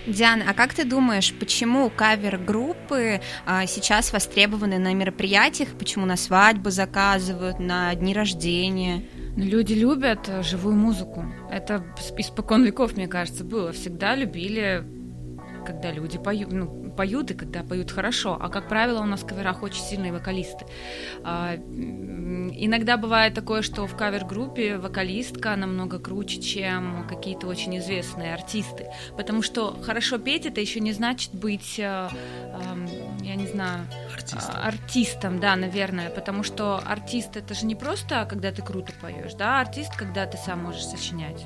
Диана, 0.07 0.45
а 0.47 0.53
как 0.53 0.73
ты 0.73 0.85
думаешь, 0.85 1.33
почему 1.39 1.89
кавер-группы 1.89 3.21
а, 3.45 3.67
сейчас 3.67 4.11
востребованы 4.11 4.79
на 4.79 4.93
мероприятиях, 4.93 5.69
почему 5.77 6.05
на 6.05 6.15
свадьбы 6.15 6.71
заказывают, 6.71 7.59
на 7.59 7.93
дни 7.93 8.13
рождения? 8.13 9.03
Ну, 9.35 9.43
люди 9.43 9.73
любят 9.73 10.27
э, 10.27 10.41
живую 10.41 10.75
музыку. 10.75 11.25
Это 11.51 11.85
испокон 12.17 12.65
веков, 12.65 12.97
мне 12.97 13.07
кажется, 13.07 13.43
было. 13.43 13.71
Всегда 13.71 14.15
любили 14.15 14.83
когда 15.65 15.91
люди 15.91 16.17
поют, 16.17 16.51
ну, 16.51 16.91
поют 16.91 17.31
и 17.31 17.33
когда 17.33 17.63
поют 17.63 17.91
хорошо. 17.91 18.37
А 18.39 18.49
как 18.49 18.67
правило, 18.67 19.01
у 19.01 19.05
нас 19.05 19.21
в 19.21 19.27
каверах 19.27 19.63
очень 19.63 19.83
сильные 19.83 20.11
вокалисты. 20.11 20.65
А, 21.23 21.55
иногда 21.55 22.97
бывает 22.97 23.33
такое, 23.33 23.61
что 23.61 23.87
в 23.87 23.95
кавер-группе 23.95 24.77
вокалистка 24.77 25.55
намного 25.55 25.99
круче, 25.99 26.41
чем 26.41 27.07
какие-то 27.07 27.47
очень 27.47 27.77
известные 27.77 28.33
артисты. 28.33 28.87
Потому 29.17 29.41
что 29.41 29.79
хорошо 29.81 30.17
петь 30.17 30.45
это 30.45 30.61
еще 30.61 30.79
не 30.79 30.91
значит 30.91 31.33
быть, 31.33 31.79
а, 31.79 32.09
а, 32.53 32.77
я 33.29 33.35
не 33.35 33.45
знаю, 33.45 33.85
артистом. 34.11 34.55
артистом, 34.63 35.39
да, 35.39 35.55
наверное. 35.55 36.09
Потому 36.09 36.41
что 36.43 36.81
артист 36.83 37.37
это 37.37 37.53
же 37.53 37.67
не 37.67 37.75
просто, 37.75 38.25
когда 38.27 38.51
ты 38.51 38.63
круто 38.63 38.91
поешь, 38.99 39.33
да, 39.35 39.61
артист, 39.61 39.95
когда 39.95 40.25
ты 40.25 40.37
сам 40.37 40.63
можешь 40.63 40.83
сочинять. 40.83 41.45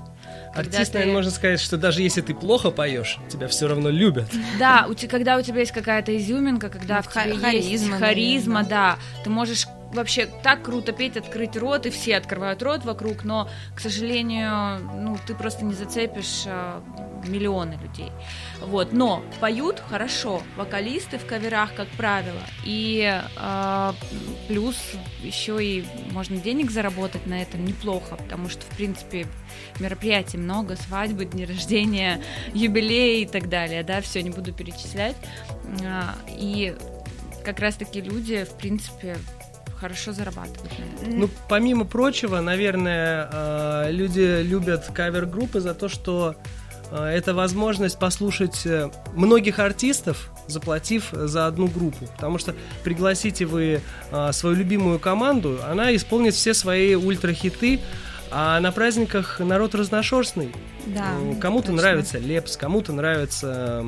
Артист, 0.56 0.92
ты... 0.92 1.00
наверное, 1.00 1.16
можно 1.16 1.32
сказать, 1.32 1.60
что 1.60 1.78
даже 1.78 2.02
если 2.02 2.22
ты 2.22 2.34
плохо 2.34 2.72
поешь, 2.72 3.20
тебя 3.30 3.50
все 3.50 3.68
равно 3.68 3.90
любят. 3.90 4.30
Да, 4.58 4.86
у 4.90 4.94
тебя, 4.94 5.10
когда 5.10 5.38
у 5.38 5.42
тебя 5.42 5.60
есть 5.60 5.74
какая-то 5.74 6.16
изюминка, 6.16 6.70
когда 6.70 6.98
ну, 6.98 7.02
в 7.02 7.12
тебе 7.12 7.36
харизма, 7.36 7.52
есть 7.52 7.90
харизма, 7.92 8.64
да, 8.64 8.98
ты 9.26 9.30
можешь 9.30 9.68
вообще 9.94 10.28
так 10.44 10.64
круто 10.64 10.92
петь, 10.92 11.18
открыть 11.18 11.56
рот, 11.56 11.86
и 11.86 11.90
все 11.90 12.18
открывают 12.18 12.62
рот 12.62 12.84
вокруг, 12.84 13.24
но, 13.24 13.50
к 13.76 13.80
сожалению, 13.80 14.80
ну, 14.80 15.18
ты 15.26 15.36
просто 15.36 15.66
не 15.66 15.74
зацепишь 15.74 16.44
а, 16.46 16.84
миллионы 17.28 17.78
людей. 17.82 18.12
Вот, 18.62 18.92
но 18.92 19.24
поют 19.40 19.82
хорошо, 19.90 20.42
вокалисты 20.58 21.18
в 21.18 21.26
каверах, 21.26 21.74
как 21.76 21.88
правило, 21.90 22.42
и 22.66 23.22
а, 23.38 23.96
плюс 24.48 24.78
еще 25.22 25.64
и 25.64 25.86
можно 26.12 26.38
денег 26.38 26.72
заработать 26.72 27.26
на 27.26 27.42
этом 27.42 27.64
неплохо, 27.66 28.16
потому 28.16 28.50
что, 28.50 28.62
в 28.62 28.70
принципе, 28.76 29.28
мероприятий 29.80 30.38
много, 30.38 30.76
свадьбы, 30.76 31.26
дни 31.26 31.46
рождения, 31.46 32.22
юбилеи 32.54 33.22
и 33.22 33.26
так 33.26 33.50
далее, 33.50 33.84
да, 33.84 34.02
все 34.02 34.22
не 34.22 34.30
буду 34.30 34.54
перечислять. 34.54 35.16
А, 35.86 36.16
и 36.28 36.76
как 37.44 37.60
раз-таки 37.60 38.02
люди, 38.02 38.46
в 38.46 38.58
принципе, 38.58 39.18
хорошо 39.84 40.14
зарабатывают. 40.14 40.72
Ну, 41.06 41.30
помимо 41.50 41.84
прочего, 41.84 42.40
наверное, 42.40 43.28
э, 43.30 43.92
люди 43.92 44.42
любят 44.42 44.90
кавер-группы 44.94 45.60
за 45.60 45.74
то, 45.74 45.90
что 45.90 46.36
э, 46.90 47.04
это 47.04 47.34
возможность 47.34 48.00
послушать 48.00 48.66
э, 48.66 48.90
многих 49.14 49.60
артистов, 49.60 50.32
заплатив 50.48 51.10
за 51.12 51.48
одну 51.48 51.68
группу. 51.68 52.06
Потому 52.16 52.38
что 52.38 52.56
пригласите 52.86 53.46
вы 53.46 53.82
свою 54.32 54.56
любимую 54.56 55.00
команду, 55.00 55.60
она 55.70 55.94
исполнит 55.94 56.34
все 56.34 56.54
свои 56.54 56.96
ультрахиты, 56.96 57.82
а 58.32 58.62
на 58.62 58.72
праздниках 58.72 59.42
народ 59.42 59.76
разношерстный. 59.76 60.54
Да, 60.86 61.12
кому-то 61.42 61.74
нравится 61.74 62.20
Лепс, 62.20 62.56
кому-то 62.56 62.94
нравится 62.94 63.86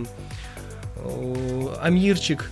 Амирчик, 1.82 2.52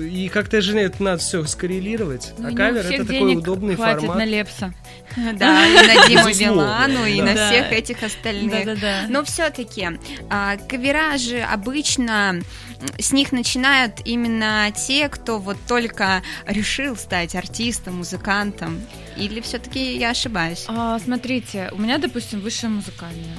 и 0.00 0.28
как-то 0.28 0.60
же 0.60 0.78
это 0.78 1.02
надо 1.02 1.18
все 1.18 1.44
скоррелировать. 1.44 2.32
Ну, 2.38 2.48
а 2.48 2.52
кавер 2.52 2.86
это 2.86 3.04
такой 3.04 3.36
удобный 3.36 3.76
хватит 3.76 4.00
формат. 4.00 4.18
на 4.18 4.24
Лепса. 4.24 4.74
Да, 5.34 5.66
и 5.66 5.74
на 5.74 6.08
Диму 6.08 6.38
Билану, 6.38 7.04
и 7.04 7.20
на 7.20 7.34
всех 7.34 7.72
этих 7.72 8.02
остальных. 8.02 8.78
Но 9.08 9.24
все-таки 9.24 9.88
а, 10.28 10.56
кавера 10.56 11.18
же 11.18 11.40
обычно 11.40 12.40
с 12.98 13.12
них 13.12 13.32
начинают 13.32 14.00
именно 14.04 14.70
те, 14.72 15.08
кто 15.08 15.38
вот 15.38 15.56
только 15.66 16.22
решил 16.46 16.96
стать 16.96 17.34
артистом, 17.34 17.98
музыкантом. 17.98 18.80
Или 19.16 19.40
все-таки 19.40 19.96
я 19.96 20.10
ошибаюсь? 20.10 20.64
А, 20.68 20.98
смотрите, 20.98 21.70
у 21.72 21.78
меня, 21.78 21.98
допустим, 21.98 22.40
высшее 22.40 22.70
музыкальное. 22.70 23.36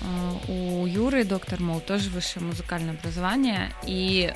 А, 0.00 0.50
у 0.50 0.86
Юры, 0.86 1.24
доктор 1.24 1.60
Мол, 1.60 1.80
тоже 1.80 2.10
высшее 2.10 2.44
музыкальное 2.44 2.94
образование. 2.94 3.70
И 3.86 4.32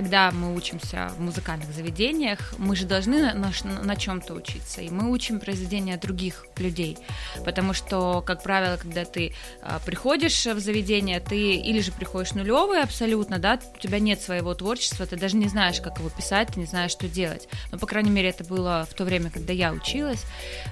когда 0.00 0.30
мы 0.30 0.56
учимся 0.56 1.12
в 1.18 1.20
музыкальных 1.20 1.70
заведениях, 1.72 2.54
мы 2.56 2.74
же 2.74 2.86
должны 2.86 3.34
на, 3.34 3.34
на, 3.34 3.82
на 3.82 3.96
чем-то 3.96 4.32
учиться, 4.32 4.80
и 4.80 4.88
мы 4.88 5.10
учим 5.10 5.40
произведения 5.40 5.98
других 5.98 6.46
людей, 6.56 6.96
потому 7.44 7.74
что, 7.74 8.22
как 8.22 8.42
правило, 8.42 8.78
когда 8.78 9.04
ты 9.04 9.34
а, 9.60 9.78
приходишь 9.84 10.46
в 10.46 10.58
заведение, 10.58 11.20
ты 11.20 11.56
или 11.56 11.80
же 11.80 11.92
приходишь 11.92 12.32
нулевый 12.32 12.82
абсолютно, 12.82 13.38
да, 13.38 13.60
у 13.76 13.78
тебя 13.78 13.98
нет 13.98 14.22
своего 14.22 14.54
творчества, 14.54 15.04
ты 15.04 15.16
даже 15.16 15.36
не 15.36 15.48
знаешь, 15.48 15.82
как 15.82 15.98
его 15.98 16.08
писать, 16.08 16.48
ты 16.54 16.60
не 16.60 16.66
знаешь, 16.66 16.92
что 16.92 17.06
делать. 17.06 17.46
Но, 17.70 17.76
по 17.76 17.86
крайней 17.86 18.10
мере, 18.10 18.30
это 18.30 18.42
было 18.42 18.86
в 18.90 18.94
то 18.94 19.04
время, 19.04 19.28
когда 19.28 19.52
я 19.52 19.70
училась. 19.70 20.24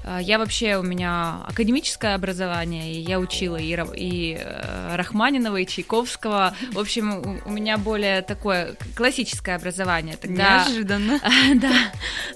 А, 0.05 0.23
я 0.23 0.39
вообще, 0.39 0.79
у 0.79 0.83
меня 0.83 1.43
академическое 1.47 2.15
образование, 2.15 2.95
и 2.95 3.01
я 3.01 3.21
учила 3.21 3.57
и, 3.57 3.77
и 3.95 4.39
э, 4.41 4.97
Рахманинова, 4.97 5.59
и 5.59 5.67
Чайковского. 5.67 6.55
В 6.73 6.79
общем, 6.79 7.43
у, 7.45 7.49
у 7.51 7.53
меня 7.53 7.77
более 7.77 8.23
такое 8.23 8.75
классическое 8.97 9.18
образование. 9.55 10.17
Тогда... 10.17 10.65
Неожиданно. 10.65 11.21
да, 11.57 11.73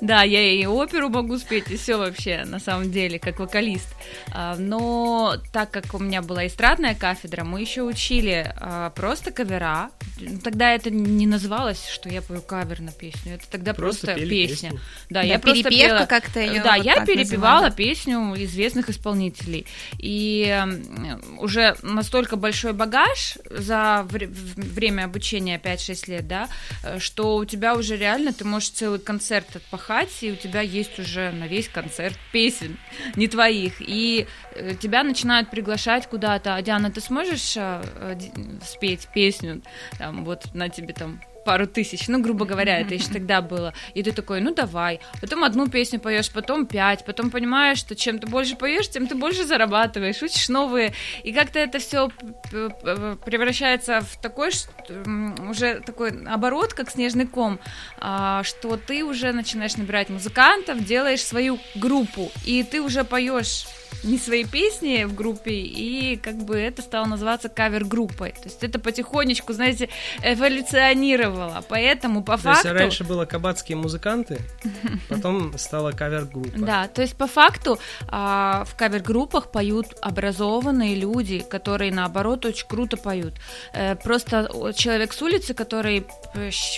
да, 0.00 0.22
я 0.22 0.52
и 0.52 0.66
оперу 0.66 1.08
могу 1.08 1.38
спеть, 1.38 1.70
и 1.70 1.76
все 1.76 1.96
вообще, 1.96 2.44
на 2.44 2.58
самом 2.58 2.90
деле, 2.90 3.18
как 3.18 3.38
вокалист. 3.38 3.88
А, 4.32 4.56
но 4.56 5.36
так 5.52 5.70
как 5.70 5.94
у 5.94 5.98
меня 5.98 6.22
была 6.22 6.46
эстрадная 6.46 6.94
кафедра, 6.94 7.44
мы 7.44 7.60
еще 7.60 7.82
учили 7.82 8.52
а, 8.56 8.90
просто 8.90 9.30
кавера. 9.30 9.90
Тогда 10.42 10.72
это 10.72 10.90
не 10.90 11.26
называлось, 11.26 11.86
что 11.88 12.08
я 12.08 12.22
пою 12.22 12.42
кавер 12.42 12.80
на 12.80 12.92
песню. 12.92 13.34
Это 13.34 13.44
тогда 13.50 13.74
просто, 13.74 14.06
просто 14.06 14.26
песня. 14.26 14.70
Песню. 14.70 14.80
Да, 15.10 15.20
да, 15.20 15.22
я 15.22 15.38
просто 15.38 15.68
пела... 15.68 16.06
как-то 16.06 16.40
ее 16.40 16.62
Да, 16.62 16.76
вот 16.76 16.84
я 16.84 17.04
перепевала 17.04 17.64
называли. 17.64 17.74
песню 17.74 18.34
известных 18.44 18.88
исполнителей. 18.88 19.66
И 19.98 20.64
уже 21.38 21.76
настолько 21.82 22.36
большой 22.36 22.72
багаж 22.72 23.38
за 23.50 24.06
время 24.08 25.04
обучения 25.04 25.58
5-6 25.58 26.10
лет, 26.10 26.28
да, 26.28 26.48
что 26.98 27.36
у 27.36 27.44
тебя 27.44 27.74
уже 27.74 27.96
реально 27.96 28.32
ты 28.32 28.44
можешь 28.44 28.70
целый 28.70 28.98
концерт 28.98 29.56
отпахать, 29.56 30.22
и 30.22 30.32
у 30.32 30.36
тебя 30.36 30.60
есть 30.60 30.98
уже 30.98 31.30
на 31.30 31.46
весь 31.46 31.68
концерт 31.68 32.18
песен, 32.32 32.78
не 33.16 33.28
твоих. 33.28 33.74
И 33.80 34.26
э, 34.54 34.74
тебя 34.74 35.02
начинают 35.02 35.50
приглашать 35.50 36.06
куда-то. 36.08 36.54
А, 36.54 36.62
Диана, 36.62 36.90
ты 36.90 37.00
сможешь 37.00 37.54
э, 37.56 37.82
спеть 38.64 39.08
песню? 39.14 39.62
Там, 39.98 40.24
вот 40.24 40.54
на 40.54 40.68
тебе 40.68 40.94
там 40.94 41.20
пару 41.44 41.66
тысяч, 41.66 42.08
ну, 42.08 42.20
грубо 42.20 42.44
говоря, 42.44 42.78
это 42.80 42.94
еще 42.94 43.08
тогда 43.12 43.42
было. 43.42 43.72
И 43.94 44.02
ты 44.02 44.12
такой, 44.12 44.40
ну, 44.40 44.54
давай. 44.54 45.00
Потом 45.20 45.44
одну 45.44 45.68
песню 45.68 46.00
поешь, 46.00 46.30
потом 46.30 46.66
пять, 46.66 47.04
потом 47.04 47.30
понимаешь, 47.30 47.78
что 47.78 47.94
чем 47.94 48.18
ты 48.18 48.26
больше 48.26 48.56
поешь, 48.56 48.88
тем 48.88 49.06
ты 49.06 49.14
больше 49.14 49.44
зарабатываешь, 49.44 50.22
учишь 50.22 50.48
новые. 50.48 50.92
И 51.22 51.32
как-то 51.32 51.58
это 51.58 51.78
все 51.78 52.08
превращается 53.24 54.00
в 54.00 54.20
такой 54.20 54.50
уже 55.48 55.80
такой 55.80 56.24
оборот, 56.26 56.74
как 56.74 56.90
снежный 56.90 57.26
ком, 57.26 57.58
а, 57.98 58.42
что 58.42 58.76
ты 58.76 59.04
уже 59.04 59.32
начинаешь 59.32 59.76
набирать 59.76 60.10
музыкантов, 60.10 60.84
делаешь 60.84 61.24
свою 61.24 61.58
группу, 61.74 62.30
и 62.44 62.62
ты 62.62 62.82
уже 62.82 63.04
поешь 63.04 63.66
не 64.02 64.18
свои 64.18 64.44
песни 64.44 65.04
в 65.04 65.14
группе, 65.14 65.52
и 65.52 66.16
как 66.16 66.36
бы 66.36 66.56
это 66.56 66.82
стало 66.82 67.06
называться 67.06 67.48
кавер-группой. 67.48 68.32
То 68.32 68.44
есть 68.44 68.62
это 68.62 68.78
потихонечку, 68.78 69.52
знаете, 69.52 69.88
эволюционировало. 70.22 71.64
Поэтому 71.68 72.22
по 72.22 72.36
то 72.36 72.42
факту... 72.42 72.68
есть 72.68 72.80
раньше 72.80 73.04
было 73.04 73.24
кабацкие 73.24 73.76
музыканты, 73.76 74.40
потом 75.08 75.56
стала 75.58 75.92
кавер-группа. 75.92 76.58
Да, 76.58 76.88
то 76.88 77.02
есть 77.02 77.16
по 77.16 77.26
факту 77.26 77.78
а, 78.08 78.64
в 78.64 78.74
кавер-группах 78.76 79.50
поют 79.50 79.86
образованные 80.00 80.94
люди, 80.94 81.40
которые 81.40 81.92
наоборот 81.92 82.44
очень 82.44 82.66
круто 82.66 82.96
поют. 82.96 83.34
Э, 83.72 83.94
просто 83.96 84.50
человек 84.74 85.12
с 85.12 85.22
улицы, 85.22 85.54
который 85.54 86.06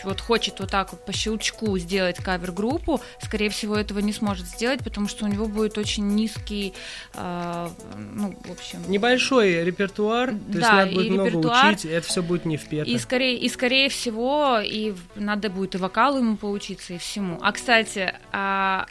вот 0.05 0.21
хочет 0.21 0.61
вот 0.61 0.71
так 0.71 0.93
вот 0.93 1.05
по 1.05 1.13
щелчку 1.13 1.79
сделать 1.79 2.17
кавер-группу, 2.17 3.01
скорее 3.21 3.49
всего 3.49 3.77
этого 3.77 4.01
не 4.01 4.13
сможет 4.13 4.47
сделать, 4.47 4.83
потому 4.83 5.09
что 5.09 5.25
у 5.25 5.29
него 5.29 5.47
будет 5.47 5.79
очень 5.79 6.07
низкий 6.09 6.75
э, 7.15 7.69
ну, 8.15 8.37
в 8.45 8.53
общем... 8.53 8.79
Небольшой 8.89 9.65
репертуар, 9.65 10.31
то 10.31 10.37
Да, 10.49 10.59
есть 10.59 10.73
надо 10.73 10.93
будет 10.93 11.11
много 11.11 11.29
репертуар, 11.29 11.73
учить, 11.75 11.85
и 11.85 11.89
это 11.89 12.07
все 12.07 12.23
будет 12.23 12.45
не 12.45 12.57
впето. 12.57 12.91
И 12.91 12.99
скорее, 12.99 13.39
и 13.39 13.49
скорее 13.49 13.89
всего, 13.89 14.59
и 14.63 14.95
надо 15.15 15.51
будет 15.51 15.75
и 15.75 15.79
вокалу 15.79 16.19
ему 16.19 16.37
поучиться, 16.37 16.95
и 16.95 16.99
всему. 16.99 17.39
А 17.41 17.53
кстати, 17.53 18.15
а, 18.33 18.87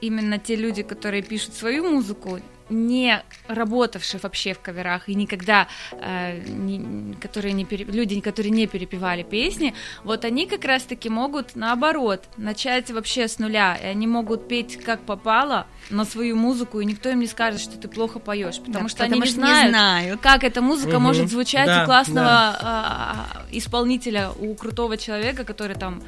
именно 0.00 0.38
те 0.38 0.56
люди, 0.56 0.82
которые 0.82 1.22
пишут 1.22 1.54
свою 1.54 1.90
музыку, 1.90 2.40
не 2.70 3.22
работавшие 3.48 4.20
вообще 4.22 4.54
в 4.54 4.60
каверах 4.60 5.08
и 5.08 5.14
никогда, 5.14 5.66
э, 5.92 6.40
не- 6.46 7.14
которые 7.14 7.52
не 7.52 7.64
пере- 7.64 7.84
люди, 7.84 8.20
которые 8.20 8.50
не 8.52 8.66
перепевали 8.66 9.22
песни, 9.22 9.74
вот 10.04 10.24
они 10.24 10.46
как 10.46 10.64
раз-таки 10.64 11.08
могут 11.08 11.56
наоборот 11.56 12.24
начать 12.36 12.90
вообще 12.90 13.26
с 13.28 13.38
нуля, 13.38 13.76
и 13.82 13.86
они 13.86 14.06
могут 14.06 14.48
петь 14.48 14.76
как 14.82 15.00
попало 15.00 15.66
на 15.90 16.04
свою 16.04 16.36
музыку, 16.36 16.80
и 16.80 16.84
никто 16.84 17.08
им 17.10 17.20
не 17.20 17.26
скажет, 17.26 17.60
что 17.60 17.76
ты 17.76 17.88
плохо 17.88 18.18
поешь, 18.20 18.58
потому 18.60 18.84
Да, 18.84 18.88
что 18.88 19.04
они 19.04 19.10
потому 19.20 19.24
не 19.24 19.26
что 19.30 19.40
знают, 19.40 19.70
знают. 19.70 20.20
как 20.20 20.44
эта 20.44 20.62
музыка 20.62 20.94
Мгм. 20.96 21.02
может 21.02 21.28
звучать 21.28 21.66
Да, 21.66 21.82
у 21.82 21.86
классного 21.86 22.26
да. 22.26 22.58
а, 22.62 23.46
исполнителя, 23.50 24.30
у 24.38 24.54
крутого 24.54 24.96
человека, 24.96 25.44
который 25.44 25.76
там 25.76 26.02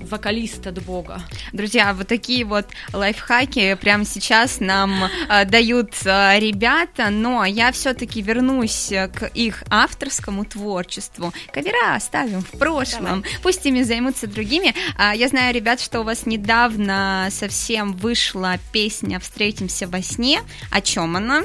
вокалист 0.00 0.66
от 0.66 0.82
бога. 0.82 1.20
Друзья, 1.52 1.92
вот 1.94 2.08
такие 2.08 2.44
вот 2.44 2.66
лайфхаки 2.92 3.74
прямо 3.80 4.04
сейчас 4.04 4.60
нам 4.60 5.04
э, 5.28 5.44
дают 5.44 5.94
э, 6.04 6.07
ребята, 6.08 7.10
но 7.10 7.44
я 7.44 7.72
все-таки 7.72 8.22
вернусь 8.22 8.92
э, 8.92 9.08
к 9.08 9.26
их 9.26 9.64
авторскому 9.70 10.44
творчеству. 10.44 11.32
Кавера 11.52 11.94
оставим 11.94 12.40
в 12.40 12.58
прошлом, 12.58 13.24
пусть 13.42 13.64
ими 13.66 13.82
займутся 13.82 14.26
другими. 14.26 14.74
А, 14.96 15.14
я 15.14 15.28
знаю, 15.28 15.54
ребят, 15.54 15.80
что 15.80 16.00
у 16.00 16.04
вас 16.04 16.26
недавно 16.26 17.28
совсем 17.30 17.92
вышла 17.92 18.56
песня 18.72 19.20
«Встретимся 19.20 19.86
во 19.86 20.02
сне». 20.02 20.40
О 20.70 20.80
чем 20.80 21.16
она? 21.16 21.42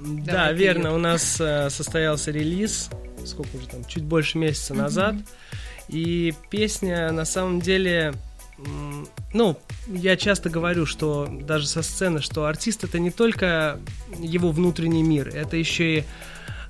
Да, 0.00 0.32
Давай, 0.32 0.54
верно, 0.54 0.94
у 0.94 0.98
нас 0.98 1.40
э, 1.40 1.70
состоялся 1.70 2.30
релиз, 2.30 2.90
сколько 3.24 3.56
уже 3.56 3.66
там, 3.66 3.84
чуть 3.84 4.04
больше 4.04 4.38
месяца 4.38 4.74
назад, 4.74 5.16
и 5.88 6.34
песня 6.50 7.10
на 7.12 7.24
самом 7.24 7.60
деле, 7.60 8.14
ну, 9.32 9.58
я 9.86 10.16
часто 10.16 10.50
говорю, 10.50 10.86
что 10.86 11.28
даже 11.30 11.66
со 11.66 11.82
сцены, 11.82 12.20
что 12.20 12.46
артист 12.46 12.84
это 12.84 12.98
не 12.98 13.10
только 13.10 13.78
его 14.18 14.50
внутренний 14.50 15.02
мир, 15.02 15.28
это 15.28 15.56
еще 15.56 15.98
и 15.98 16.04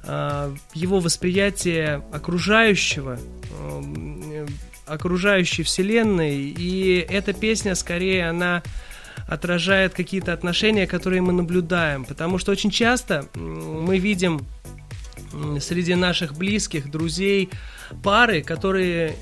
э, 0.04 0.56
его 0.74 1.00
восприятие 1.00 2.02
окружающего, 2.12 3.18
э, 3.50 4.46
окружающей 4.86 5.62
вселенной, 5.62 6.36
и 6.36 7.06
эта 7.08 7.32
песня 7.32 7.74
скорее 7.74 8.28
она 8.28 8.62
отражает 9.26 9.94
какие-то 9.94 10.32
отношения, 10.32 10.86
которые 10.86 11.20
мы 11.20 11.32
наблюдаем. 11.32 12.04
Потому 12.04 12.38
что 12.38 12.52
очень 12.52 12.70
часто 12.70 13.26
мы 13.34 13.98
видим 13.98 14.40
среди 15.60 15.94
наших 15.94 16.34
близких, 16.36 16.90
друзей, 16.90 17.50
пары, 18.02 18.42
которые 18.42 19.16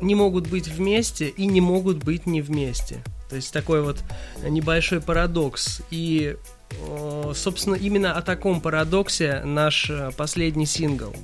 не 0.00 0.14
могут 0.14 0.48
быть 0.48 0.68
вместе 0.68 1.28
и 1.28 1.46
не 1.46 1.60
могут 1.60 1.98
быть 2.04 2.26
не 2.26 2.40
вместе. 2.40 3.02
То 3.28 3.36
есть 3.36 3.52
такой 3.52 3.82
вот 3.82 4.02
небольшой 4.42 5.00
парадокс. 5.00 5.82
И, 5.90 6.36
э, 6.70 7.32
собственно, 7.34 7.76
именно 7.76 8.12
о 8.12 8.22
таком 8.22 8.60
парадоксе 8.60 9.42
наш 9.44 9.88
э, 9.88 10.10
последний 10.16 10.66
сингл. 10.66 11.14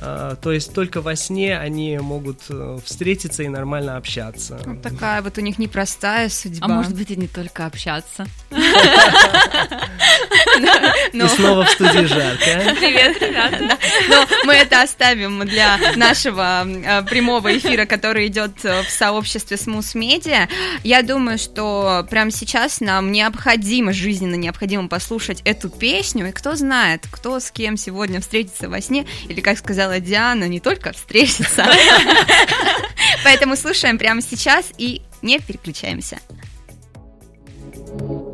А, 0.00 0.36
То 0.36 0.52
есть 0.52 0.72
только 0.72 1.00
во 1.00 1.16
сне 1.16 1.58
они 1.58 1.98
могут 1.98 2.42
э, 2.48 2.78
встретиться 2.84 3.42
и 3.42 3.48
нормально 3.48 3.96
общаться. 3.96 4.60
Вот 4.64 4.80
такая 4.80 5.22
вот 5.22 5.36
у 5.38 5.40
них 5.40 5.58
непростая 5.58 6.28
судьба. 6.28 6.66
А 6.66 6.68
может 6.68 6.94
быть 6.94 7.10
и 7.10 7.16
не 7.16 7.26
только 7.26 7.66
общаться. 7.66 8.26
И 11.12 11.28
снова 11.28 11.64
в 11.64 11.70
студии 11.70 12.04
жарко. 12.04 12.74
Привет, 12.80 13.20
ребята. 13.20 13.78
Но 14.08 14.26
мы 14.44 14.54
это 14.54 14.82
оставим 14.82 15.40
для 15.46 15.78
нашего 15.96 16.66
э, 16.66 17.02
прямого 17.02 17.56
эфира, 17.56 17.86
который 17.86 18.26
идет 18.26 18.64
э, 18.64 18.82
в 18.82 18.90
сообществе 18.90 19.56
Smooth 19.56 19.94
Media. 19.94 20.48
Я 20.84 21.02
думаю, 21.02 21.38
что 21.38 22.06
прямо 22.10 22.30
сейчас 22.30 22.80
нам 22.80 23.12
необходимо, 23.12 23.92
жизненно 23.92 24.34
необходимо 24.34 24.88
послушать 24.88 25.42
эту 25.44 25.68
песню. 25.68 26.28
И 26.28 26.32
кто 26.32 26.54
знает, 26.54 27.06
кто 27.10 27.40
с 27.40 27.50
кем 27.50 27.76
сегодня 27.76 28.20
встретится 28.20 28.68
во 28.68 28.80
сне, 28.80 29.06
или, 29.28 29.40
как 29.40 29.58
сказала 29.58 30.00
Диана, 30.00 30.44
не 30.44 30.60
только 30.60 30.92
встретится. 30.92 31.66
Поэтому 33.24 33.56
слушаем 33.56 33.98
прямо 33.98 34.22
сейчас 34.22 34.66
и 34.78 35.02
не 35.22 35.38
переключаемся. 35.38 36.18
Пускаешь 37.88 38.08
в 38.10 38.27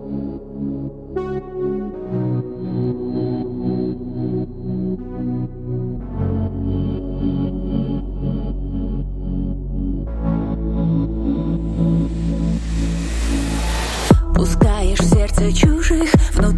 сердце 15.34 15.52
чужих 15.52 16.14
Внутренний 16.34 16.53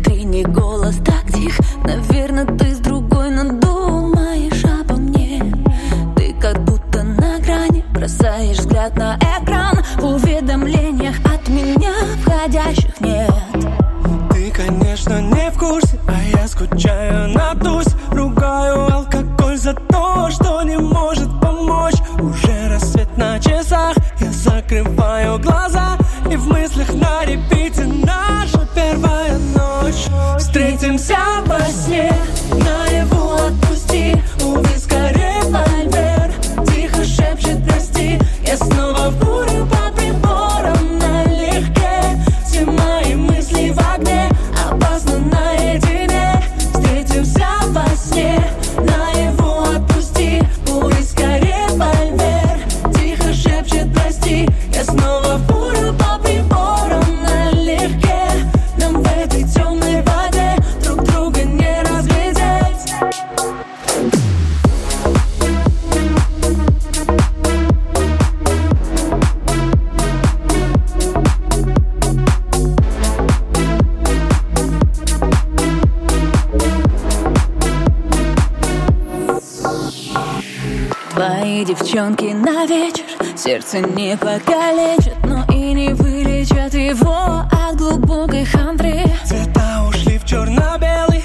Твои 81.17 81.65
девчонки 81.65 82.35
на 82.35 82.67
вечер 82.67 83.05
Сердце 83.35 83.79
не 83.79 84.19
покалечат 84.19 85.15
Но 85.25 85.47
и 85.51 85.73
не 85.73 85.95
вылечат 85.95 86.75
его 86.75 87.43
От 87.51 87.77
глубокой 87.77 88.45
хандры. 88.45 89.03
Цвета 89.25 89.87
ушли 89.89 90.19
в 90.19 90.27
черно-белый 90.27 91.16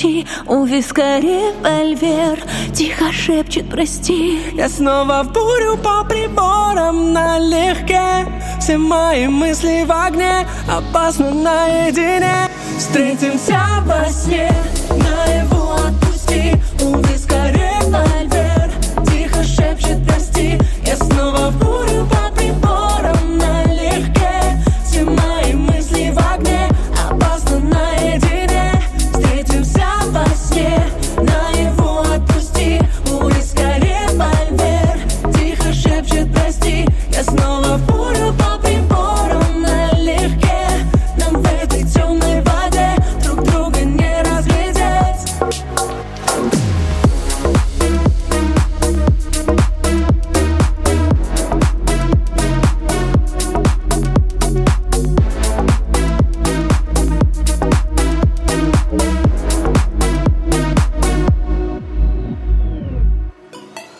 Отпусти 0.00 0.26
У 0.46 0.64
виска 0.64 1.20
револьвер. 1.20 2.42
Тихо 2.74 3.12
шепчет 3.12 3.70
прости 3.70 4.40
Я 4.54 4.68
снова 4.68 5.22
в 5.22 5.32
бурю 5.32 5.76
по 5.76 6.04
приборам 6.04 7.12
налегке. 7.12 8.26
Все 8.60 8.78
мои 8.78 9.26
мысли 9.28 9.84
в 9.86 9.92
огне 9.92 10.46
Опасно 10.68 11.30
наедине. 11.30 12.48
Встретимся 12.78 13.60
во 13.84 14.08
сне 14.10 14.50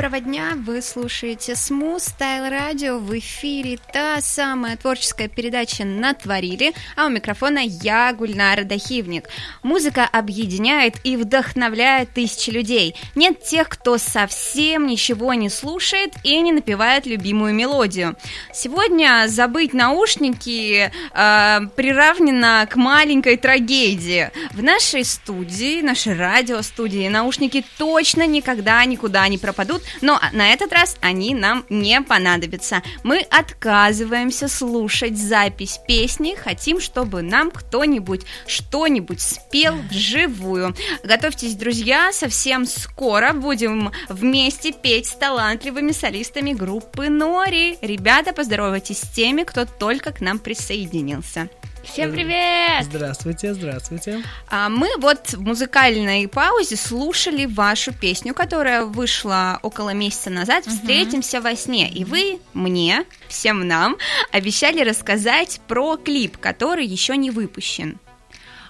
Доброго 0.00 0.20
дня! 0.20 0.54
Вы 0.56 0.80
слушаете 0.80 1.52
Smooth 1.52 1.98
Style 1.98 2.50
Radio 2.50 2.98
в 2.98 3.18
эфире 3.18 3.78
та 3.92 4.22
самая 4.22 4.78
творческая 4.78 5.28
передача 5.28 5.84
«Натворили», 5.84 6.72
а 6.96 7.04
у 7.04 7.10
микрофона 7.10 7.58
я, 7.58 8.10
Гульнара 8.14 8.64
Дахивник. 8.64 9.28
Музыка 9.62 10.08
объединяет 10.10 10.94
и 11.04 11.18
вдохновляет 11.18 12.14
тысячи 12.14 12.48
людей. 12.48 12.96
Нет 13.14 13.42
тех, 13.42 13.68
кто 13.68 13.98
совсем 13.98 14.86
ничего 14.86 15.34
не 15.34 15.50
слушает 15.50 16.14
и 16.24 16.40
не 16.40 16.52
напевает 16.52 17.04
любимую 17.04 17.52
мелодию. 17.52 18.16
Сегодня 18.54 19.26
забыть 19.28 19.74
наушники 19.74 20.90
э, 21.12 21.60
приравнено 21.76 22.66
к 22.70 22.76
маленькой 22.76 23.36
трагедии. 23.36 24.30
В 24.52 24.62
нашей 24.62 25.04
студии, 25.04 25.82
нашей 25.82 26.16
радиостудии, 26.16 27.06
наушники 27.08 27.62
точно 27.76 28.26
никогда 28.26 28.82
никуда 28.86 29.28
не 29.28 29.36
пропадут, 29.36 29.82
но 30.00 30.20
на 30.32 30.52
этот 30.52 30.72
раз 30.72 30.96
они 31.00 31.34
нам 31.34 31.64
не 31.68 32.00
понадобятся. 32.00 32.82
Мы 33.02 33.20
отказываемся 33.30 34.48
слушать 34.48 35.18
запись 35.18 35.80
песни, 35.86 36.34
хотим, 36.34 36.80
чтобы 36.80 37.22
нам 37.22 37.50
кто-нибудь 37.50 38.22
что-нибудь 38.46 39.20
спел 39.20 39.76
вживую. 39.90 40.74
Готовьтесь, 41.02 41.54
друзья, 41.54 42.12
совсем 42.12 42.66
скоро 42.66 43.32
будем 43.32 43.92
вместе 44.08 44.72
петь 44.72 45.06
с 45.06 45.12
талантливыми 45.12 45.92
солистами 45.92 46.52
группы 46.52 47.08
Нори. 47.08 47.78
Ребята, 47.80 48.32
поздоровайтесь 48.32 48.98
с 48.98 49.10
теми, 49.10 49.42
кто 49.44 49.64
только 49.64 50.12
к 50.12 50.20
нам 50.20 50.38
присоединился. 50.38 51.48
Всем 51.82 52.12
привет! 52.12 52.84
Здравствуйте, 52.84 53.54
здравствуйте. 53.54 54.22
А 54.48 54.68
мы 54.68 54.88
вот 54.98 55.32
в 55.32 55.40
музыкальной 55.40 56.28
паузе 56.28 56.76
слушали 56.76 57.46
вашу 57.46 57.92
песню, 57.92 58.34
которая 58.34 58.84
вышла 58.84 59.58
около 59.62 59.90
месяца 59.90 60.30
назад. 60.30 60.66
Встретимся 60.66 61.40
во 61.40 61.56
сне. 61.56 61.90
И 61.90 62.04
вы 62.04 62.38
мне, 62.52 63.04
всем 63.28 63.66
нам, 63.66 63.96
обещали 64.30 64.82
рассказать 64.82 65.60
про 65.68 65.96
клип, 65.96 66.38
который 66.38 66.86
еще 66.86 67.16
не 67.16 67.30
выпущен. 67.30 67.98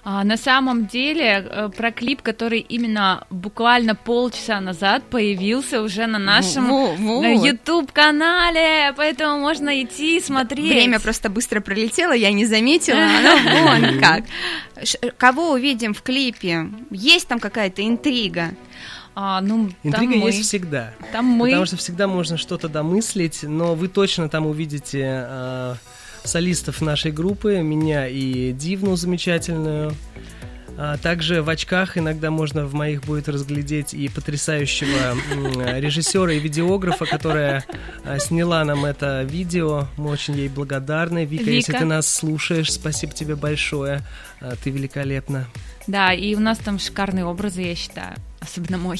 А, 0.03 0.23
на 0.23 0.35
самом 0.35 0.87
деле, 0.87 1.47
э, 1.47 1.69
про 1.77 1.91
клип, 1.91 2.23
который 2.23 2.59
именно 2.59 3.23
буквально 3.29 3.93
полчаса 3.93 4.59
назад 4.59 5.03
появился 5.03 5.81
уже 5.83 6.07
на 6.07 6.17
нашем 6.17 6.67
вот. 6.69 7.45
YouTube-канале, 7.45 8.93
поэтому 8.97 9.39
можно 9.39 9.83
идти 9.83 10.17
и 10.17 10.21
смотреть. 10.21 10.71
Время 10.71 10.99
просто 10.99 11.29
быстро 11.29 11.61
пролетело, 11.61 12.13
я 12.13 12.31
не 12.31 12.45
заметила. 12.45 12.97
Ну, 12.97 13.63
вон 13.63 13.99
как. 13.99 14.23
Ш- 14.83 15.11
Кого 15.17 15.51
увидим 15.51 15.93
в 15.93 16.01
клипе? 16.01 16.69
Есть 16.89 17.27
там 17.27 17.39
какая-то 17.39 17.87
интрига? 17.87 18.55
А, 19.13 19.39
ну, 19.41 19.67
там 19.67 19.75
Интрига 19.83 20.15
мы. 20.15 20.27
есть 20.29 20.41
всегда. 20.41 20.93
Там 21.11 21.25
мы. 21.25 21.49
Потому 21.49 21.65
что 21.65 21.77
всегда 21.77 22.07
можно 22.07 22.37
что-то 22.37 22.69
домыслить, 22.69 23.43
но 23.43 23.75
вы 23.75 23.87
точно 23.87 24.29
там 24.29 24.47
увидите 24.47 25.25
э, 25.29 25.75
солистов 26.23 26.81
нашей 26.81 27.11
группы, 27.11 27.61
меня 27.61 28.07
и 28.07 28.51
Дивну 28.51 28.95
замечательную. 28.95 29.93
А 30.77 30.97
также 30.97 31.43
в 31.43 31.49
очках 31.49 31.97
иногда 31.97 32.31
можно 32.31 32.65
в 32.65 32.73
моих 32.73 33.03
будет 33.03 33.29
разглядеть 33.29 33.93
и 33.93 34.07
потрясающего 34.09 35.15
режиссера 35.77 36.33
и 36.33 36.39
видеографа, 36.39 37.05
которая 37.05 37.65
а, 38.03 38.17
сняла 38.19 38.63
нам 38.63 38.85
это 38.85 39.21
видео. 39.23 39.87
Мы 39.97 40.09
очень 40.09 40.35
ей 40.35 40.49
благодарны. 40.49 41.25
Вика, 41.25 41.51
если 41.51 41.73
Вика. 41.73 41.83
ты 41.83 41.85
нас 41.85 42.11
слушаешь, 42.11 42.71
спасибо 42.71 43.13
тебе 43.13 43.35
большое. 43.35 44.01
А, 44.41 44.55
Ты 44.61 44.71
великолепна. 44.71 45.47
Да, 45.87 46.13
и 46.13 46.35
у 46.35 46.39
нас 46.39 46.57
там 46.59 46.79
шикарные 46.79 47.25
образы, 47.25 47.61
я 47.61 47.75
считаю. 47.75 48.15
Особенно 48.39 48.79
мой. 48.79 48.99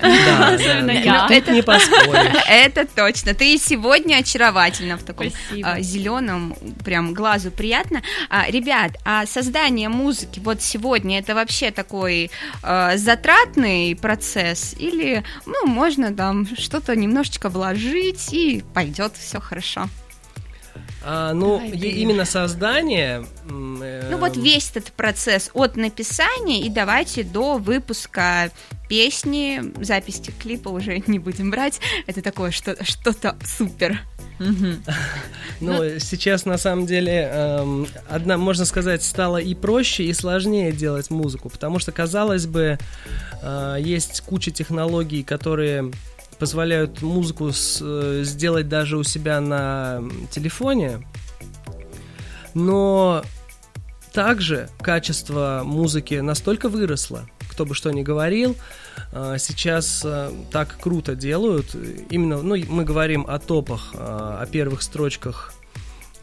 Да, 0.00 0.54
Особенно 0.54 0.86
да. 0.86 0.92
я. 0.92 1.28
Тут 1.28 1.48
не 1.48 1.62
поспоришь. 1.62 2.42
Это 2.48 2.86
точно. 2.86 3.34
Ты 3.34 3.54
и 3.54 3.58
сегодня 3.58 4.16
очаровательна 4.18 4.96
в 4.96 5.02
таком 5.02 5.30
Спасибо. 5.30 5.80
зеленом, 5.80 6.54
прям 6.84 7.12
глазу 7.14 7.50
приятно. 7.50 8.02
А, 8.28 8.48
ребят, 8.48 8.92
а 9.04 9.26
создание 9.26 9.88
музыки 9.88 10.38
вот 10.38 10.62
сегодня 10.62 11.18
это 11.18 11.34
вообще 11.34 11.72
такой 11.72 12.30
а, 12.62 12.96
затратный 12.96 13.96
процесс 13.96 14.74
или 14.78 15.24
ну 15.46 15.66
можно 15.66 16.14
там 16.14 16.46
что-то 16.56 16.94
немножечко 16.94 17.48
вложить 17.48 18.32
и 18.32 18.62
пойдет 18.72 19.14
все 19.16 19.40
хорошо. 19.40 19.88
А, 21.02 21.32
ну, 21.32 21.58
Давай, 21.58 21.70
именно 21.70 22.24
создание... 22.24 23.24
э, 23.48 24.08
Ну 24.10 24.18
вот 24.18 24.36
весь 24.36 24.70
этот 24.70 24.92
процесс 24.92 25.50
от 25.54 25.76
написания 25.76 26.60
и 26.60 26.68
давайте 26.68 27.22
до 27.22 27.56
выпуска 27.56 28.50
песни, 28.88 29.62
записи 29.82 30.30
клипа 30.42 30.68
уже 30.68 30.98
не 31.06 31.18
будем 31.18 31.50
брать. 31.50 31.80
Это 32.06 32.20
такое 32.22 32.50
что- 32.50 32.82
что-то 32.84 33.36
супер. 33.44 34.00
Ну, 35.60 35.98
сейчас 35.98 36.46
на 36.46 36.56
самом 36.56 36.86
деле 36.86 37.28
эм, 37.30 37.86
одна, 38.08 38.38
можно 38.38 38.64
сказать, 38.64 39.02
стало 39.02 39.36
и 39.36 39.54
проще, 39.54 40.04
и 40.04 40.14
сложнее 40.14 40.72
делать 40.72 41.10
музыку, 41.10 41.50
потому 41.50 41.78
что, 41.78 41.92
казалось 41.92 42.46
бы, 42.46 42.78
э, 43.42 43.76
есть 43.78 44.22
куча 44.22 44.50
технологий, 44.50 45.22
которые 45.22 45.92
позволяют 46.40 47.02
музыку 47.02 47.52
с- 47.52 47.78
э, 47.80 48.22
сделать 48.24 48.68
даже 48.68 48.96
у 48.96 49.04
себя 49.04 49.40
на 49.40 50.02
телефоне, 50.30 51.06
но 52.54 53.22
также 54.12 54.68
качество 54.80 55.62
музыки 55.64 56.14
настолько 56.14 56.68
выросло, 56.68 57.28
кто 57.48 57.64
бы 57.64 57.74
что 57.74 57.90
ни 57.90 58.02
говорил, 58.02 58.56
э, 59.12 59.36
сейчас 59.38 60.02
э, 60.04 60.30
так 60.50 60.78
круто 60.80 61.14
делают. 61.14 61.76
Именно, 62.08 62.42
ну, 62.42 62.56
мы 62.68 62.84
говорим 62.84 63.26
о 63.28 63.38
топах, 63.38 63.90
о 63.94 64.46
первых 64.50 64.82
строчках, 64.82 65.52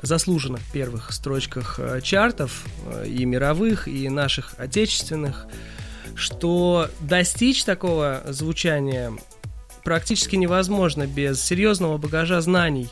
заслуженно 0.01 0.59
первых 0.73 1.11
строчках 1.13 1.79
чартов 2.03 2.65
и 3.05 3.23
мировых, 3.25 3.87
и 3.87 4.09
наших 4.09 4.53
отечественных, 4.57 5.47
что 6.15 6.89
достичь 6.99 7.63
такого 7.63 8.21
звучания 8.27 9.13
практически 9.87 10.35
невозможно 10.35 11.07
без 11.07 11.41
серьезного 11.41 11.97
багажа 11.97 12.41
знаний. 12.41 12.89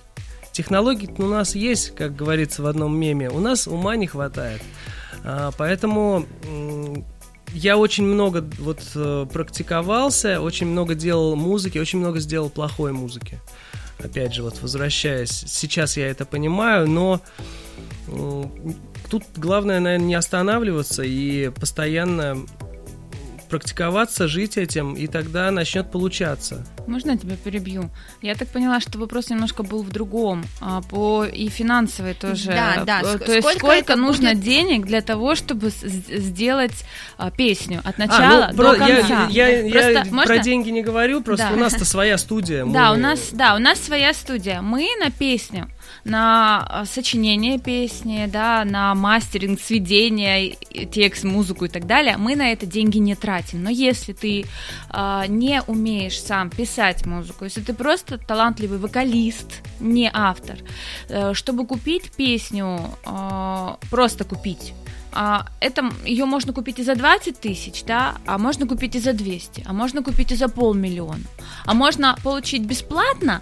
Технологий 0.54 1.10
у 1.18 1.26
нас 1.26 1.54
есть, 1.54 1.94
как 1.94 2.16
говорится 2.16 2.64
в 2.64 2.68
одном 2.68 2.98
меме, 2.98 3.30
у 3.30 3.40
нас 3.40 3.68
ума 3.68 3.98
не 3.98 4.08
хватает. 4.08 4.62
А, 5.26 5.52
Поэтому 5.58 6.26
я 7.52 7.78
очень 7.78 8.06
много 8.06 8.46
вот 8.60 8.80
э, 8.96 9.26
практиковался, 9.30 10.40
очень 10.40 10.68
много 10.68 10.96
делал 10.96 11.36
музыки, 11.36 11.80
очень 11.80 12.00
много 12.00 12.22
сделал 12.22 12.50
плохой 12.50 12.94
музыки. 12.94 13.40
Опять 14.02 14.34
же, 14.34 14.44
вот 14.44 14.62
возвращаясь, 14.62 15.44
сейчас 15.48 15.98
я 15.98 16.08
это 16.08 16.24
понимаю, 16.24 16.88
но 16.90 17.20
тут 19.12 19.24
главное, 19.36 19.82
наверное, 19.82 20.08
не 20.08 20.16
останавливаться 20.16 21.04
и 21.04 21.50
постоянно 21.50 22.38
практиковаться, 23.60 24.28
жить 24.28 24.58
этим, 24.58 24.94
и 24.94 25.08
тогда 25.08 25.50
начнет 25.52 25.90
получаться. 25.92 26.66
Можно 26.88 27.12
я 27.12 27.18
тебя 27.18 27.36
перебью? 27.38 27.90
Я 28.22 28.36
так 28.36 28.48
поняла, 28.50 28.80
что 28.80 29.00
вопрос 29.00 29.30
немножко 29.30 29.64
был 29.64 29.82
в 29.82 29.90
другом, 29.90 30.44
а, 30.62 30.82
по 30.82 31.24
и 31.26 31.48
финансовой 31.48 32.14
тоже. 32.14 32.48
Да, 32.48 32.84
да, 32.86 33.02
Э, 33.02 33.18
То 33.18 33.32
есть 33.34 33.42
сколько 33.48 33.60
сколько, 33.60 33.76
это 33.76 33.96
нужно 33.96 34.32
будет? 34.32 34.44
денег 34.44 34.86
для 34.86 35.02
того, 35.02 35.36
чтобы 35.36 35.70
сделать 35.70 36.84
а, 37.18 37.32
песню 37.32 37.82
от 37.84 37.96
А, 37.98 38.06
начала 38.06 38.48
ну, 38.52 38.58
до 38.58 38.64
про- 38.64 38.76
конца? 38.78 39.28
я, 39.32 39.48
я- 39.48 39.62
я 39.62 39.72
Просто 39.72 40.02
про 40.02 40.12
можно- 40.16 40.38
деньги 40.40 40.70
не 40.70 40.82
говорю, 40.84 41.22
просто 41.22 41.48
Да. 41.50 41.56
у 41.56 41.58
нас-то 41.60 41.86
своя 41.86 42.18
студия. 42.18 42.66
Да, 42.76 42.92
мы- 42.92 42.98
у 42.98 43.00
нас, 43.02 43.20
да, 43.32 43.56
у 43.56 43.60
нас 43.60 43.80
своя 43.80 44.14
студия. 44.14 44.62
Мы 44.62 44.88
на 45.00 45.12
песню, 45.12 45.68
на 46.04 46.66
а, 46.68 46.86
сочинение 46.86 47.60
песни, 47.60 48.28
да, 48.32 48.66
на 48.66 48.94
мастеринг, 48.96 49.60
сведение, 49.60 50.56
текст, 50.92 51.24
музыку 51.24 51.66
и 51.66 51.70
так 51.70 51.88
далее, 51.88 52.18
мы 52.18 52.36
на 52.36 52.52
это 52.52 52.66
деньги 52.66 52.98
не 52.98 53.16
тратим. 53.16 53.64
Но 53.64 53.70
если 53.70 54.14
ты 54.14 54.46
а, 54.90 55.26
не 55.28 55.62
умеешь 55.68 56.22
сам 56.22 56.50
писать 56.50 57.06
музыку, 57.06 57.46
если 57.46 57.62
ты 57.62 57.74
просто 57.74 58.18
талантливый 58.18 58.80
вокалист, 58.80 59.62
не 59.80 60.10
автор, 60.14 60.58
э, 61.10 61.34
чтобы 61.34 61.66
купить 61.66 62.12
песню, 62.12 62.80
а, 63.06 63.78
просто 63.90 64.24
купить. 64.24 64.74
а, 65.18 65.46
это 65.62 65.92
ее 66.06 66.26
можно 66.26 66.52
купить 66.52 66.80
и 66.80 66.84
за 66.84 66.96
20 66.96 67.40
тысяч, 67.40 67.84
да, 67.86 68.16
а 68.26 68.38
можно 68.38 68.68
купить 68.68 68.96
и 68.96 69.00
за 69.00 69.14
200, 69.14 69.64
а 69.66 69.72
можно 69.72 70.04
купить 70.04 70.34
и 70.34 70.36
за 70.36 70.50
полмиллиона, 70.50 71.24
а 71.66 71.74
можно 71.74 72.18
получить 72.22 72.64
бесплатно, 72.64 73.42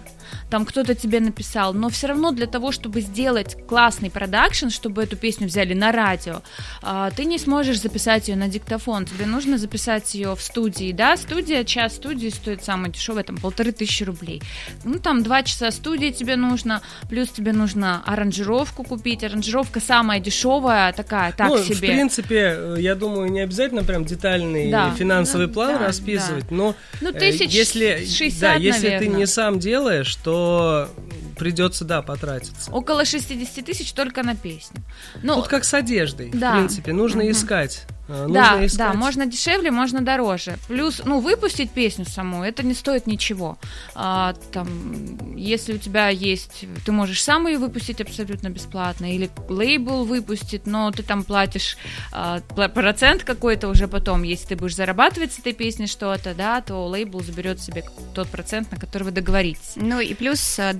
там 0.50 0.64
кто-то 0.64 0.94
тебе 0.94 1.20
написал, 1.20 1.74
но 1.74 1.88
все 1.88 2.08
равно 2.08 2.30
для 2.32 2.46
того, 2.46 2.72
чтобы 2.72 3.00
сделать 3.00 3.56
классный 3.66 4.10
продакшн, 4.10 4.68
чтобы 4.68 5.02
эту 5.02 5.16
песню 5.16 5.46
взяли 5.46 5.74
на 5.74 5.92
радио, 5.92 6.42
а, 6.82 7.10
ты 7.10 7.24
не 7.24 7.38
сможешь 7.38 7.80
записать 7.80 8.28
ее 8.28 8.36
на 8.36 8.48
диктофон, 8.48 9.06
тебе 9.06 9.26
нужно 9.26 9.58
записать 9.58 10.14
ее 10.14 10.34
в 10.36 10.42
студии, 10.42 10.92
да, 10.92 11.16
студия, 11.16 11.64
час 11.64 11.94
студии 11.96 12.28
стоит 12.28 12.64
самое 12.64 12.92
дешевое, 12.92 13.22
там 13.24 13.36
полторы 13.36 13.72
тысячи 13.72 14.04
рублей. 14.04 14.42
Ну, 14.84 14.98
там 14.98 15.22
два 15.22 15.42
часа 15.42 15.70
студии 15.70 16.10
тебе 16.10 16.36
нужно, 16.36 16.82
плюс 17.08 17.28
тебе 17.30 17.52
нужно 17.52 18.02
аранжировку 18.06 18.84
купить, 18.84 19.24
аранжировка 19.24 19.80
самая 19.80 20.20
дешевая, 20.20 20.92
такая, 20.92 21.32
так 21.32 21.48
ну, 21.48 21.58
себе. 21.58 21.74
в 21.74 21.80
принципе, 21.80 22.74
я 22.78 22.94
думаю, 22.94 23.30
не 23.30 23.40
обязательно 23.40 23.82
прям 23.84 24.04
детальный 24.04 24.70
Да, 24.70 24.92
финансовый 24.96 25.46
да, 25.46 25.52
план 25.52 25.72
да, 25.78 25.86
расписывать, 25.86 26.50
но 26.50 26.74
Ну, 27.00 27.10
э, 27.10 27.12
тысяч 27.12 27.50
если, 27.52 28.04
60, 28.06 28.40
да, 28.40 28.54
если 28.54 28.80
ты 28.80 28.94
наверное. 28.94 29.18
не 29.18 29.26
сам 29.26 29.58
делаешь, 29.58 30.13
то 30.22 30.88
придется, 31.36 31.84
да, 31.84 32.02
потратиться. 32.02 32.70
Около 32.70 33.04
60 33.04 33.64
тысяч 33.64 33.92
только 33.92 34.22
на 34.22 34.34
песню. 34.36 34.82
Ну, 35.22 35.36
Тут 35.36 35.48
как 35.48 35.64
с 35.64 35.74
одеждой, 35.74 36.30
Да. 36.32 36.52
в 36.52 36.56
принципе, 36.58 36.92
нужно 36.92 37.22
Мгм. 37.22 37.32
искать. 37.32 37.84
э, 38.06 38.26
да, 38.28 38.50
нужно 38.52 38.66
искать. 38.66 38.78
да, 38.78 38.92
можно 38.92 39.24
дешевле, 39.26 39.70
можно 39.70 40.02
дороже. 40.02 40.58
Плюс, 40.68 41.00
ну, 41.06 41.20
выпустить 41.20 41.70
песню 41.70 42.04
саму, 42.04 42.44
это 42.44 42.62
не 42.62 42.74
стоит 42.74 43.06
ничего. 43.06 43.56
А, 43.94 44.34
там, 44.52 45.36
если 45.36 45.72
у 45.72 45.78
тебя 45.78 46.08
есть, 46.10 46.66
ты 46.84 46.92
можешь 46.92 47.22
сам 47.22 47.46
ее 47.46 47.56
выпустить 47.56 48.02
абсолютно 48.02 48.48
бесплатно, 48.50 49.10
или 49.14 49.30
лейбл 49.48 50.04
выпустит, 50.04 50.66
но 50.66 50.90
ты 50.90 51.02
там 51.02 51.24
платишь 51.24 51.78
а, 52.12 52.40
процент 52.68 53.24
какой-то 53.24 53.68
уже 53.68 53.88
потом. 53.88 54.22
Если 54.22 54.48
ты 54.48 54.56
будешь 54.56 54.76
зарабатывать 54.76 55.32
с 55.32 55.38
этой 55.38 55.54
песни 55.54 55.86
что-то, 55.86 56.34
да, 56.34 56.60
то 56.60 56.86
лейбл 56.86 57.20
заберет 57.22 57.60
себе 57.62 57.84
тот 58.14 58.28
процент, 58.28 58.70
на 58.70 58.76
который 58.78 59.04
вы 59.04 59.10
договоритесь. 59.12 59.72
Ну 59.76 59.98
и 60.00 60.12
плюс 60.12 60.58
э, 60.58 60.74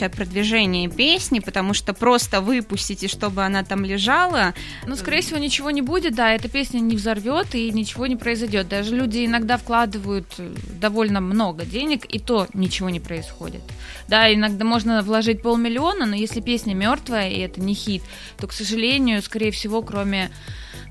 дальнейшее 0.00 0.08
продвижение 0.08 0.88
песни, 0.88 1.40
потому 1.40 1.74
что 1.74 1.92
просто 1.92 2.40
выпустите, 2.40 3.08
чтобы 3.08 3.42
она 3.42 3.62
там 3.62 3.84
лежала. 3.84 4.54
Ну, 4.86 4.96
скорее 4.96 5.20
всего, 5.20 5.38
ничего 5.38 5.70
не 5.70 5.82
будет, 5.82 6.14
да, 6.14 6.32
эта 6.32 6.48
песня 6.48 6.80
не 6.80 6.96
взорвет 6.96 7.54
и 7.54 7.70
ничего 7.72 8.06
не 8.06 8.16
произойдет. 8.16 8.68
Даже 8.68 8.96
люди 8.96 9.26
иногда 9.26 9.56
вкладывают 9.56 10.26
э, 10.38 10.50
довольно 10.80 11.20
много 11.20 11.64
денег, 11.64 12.06
и 12.08 12.18
то 12.18 12.46
ничего 12.54 12.90
не 12.90 13.00
происходит. 13.00 13.62
Да, 14.08 14.32
иногда 14.32 14.64
можно 14.64 15.02
вложить 15.02 15.42
полмиллиона, 15.42 16.06
но 16.06 16.16
если 16.16 16.40
песня 16.40 16.74
мертвая 16.74 17.30
и 17.30 17.40
это 17.40 17.60
не 17.60 17.74
хит, 17.74 18.02
то, 18.38 18.46
к 18.46 18.52
сожалению, 18.52 19.22
скорее 19.22 19.50
всего, 19.50 19.82
кроме 19.82 20.30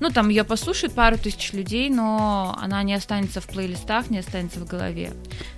ну, 0.00 0.08
там 0.10 0.30
ее 0.30 0.44
послушают 0.44 0.94
пару 0.94 1.18
тысяч 1.18 1.52
людей, 1.52 1.90
но 1.90 2.58
она 2.60 2.82
не 2.82 2.94
останется 2.94 3.40
в 3.40 3.46
плейлистах, 3.46 4.08
не 4.10 4.18
останется 4.18 4.58
в 4.58 4.66
голове. 4.66 5.12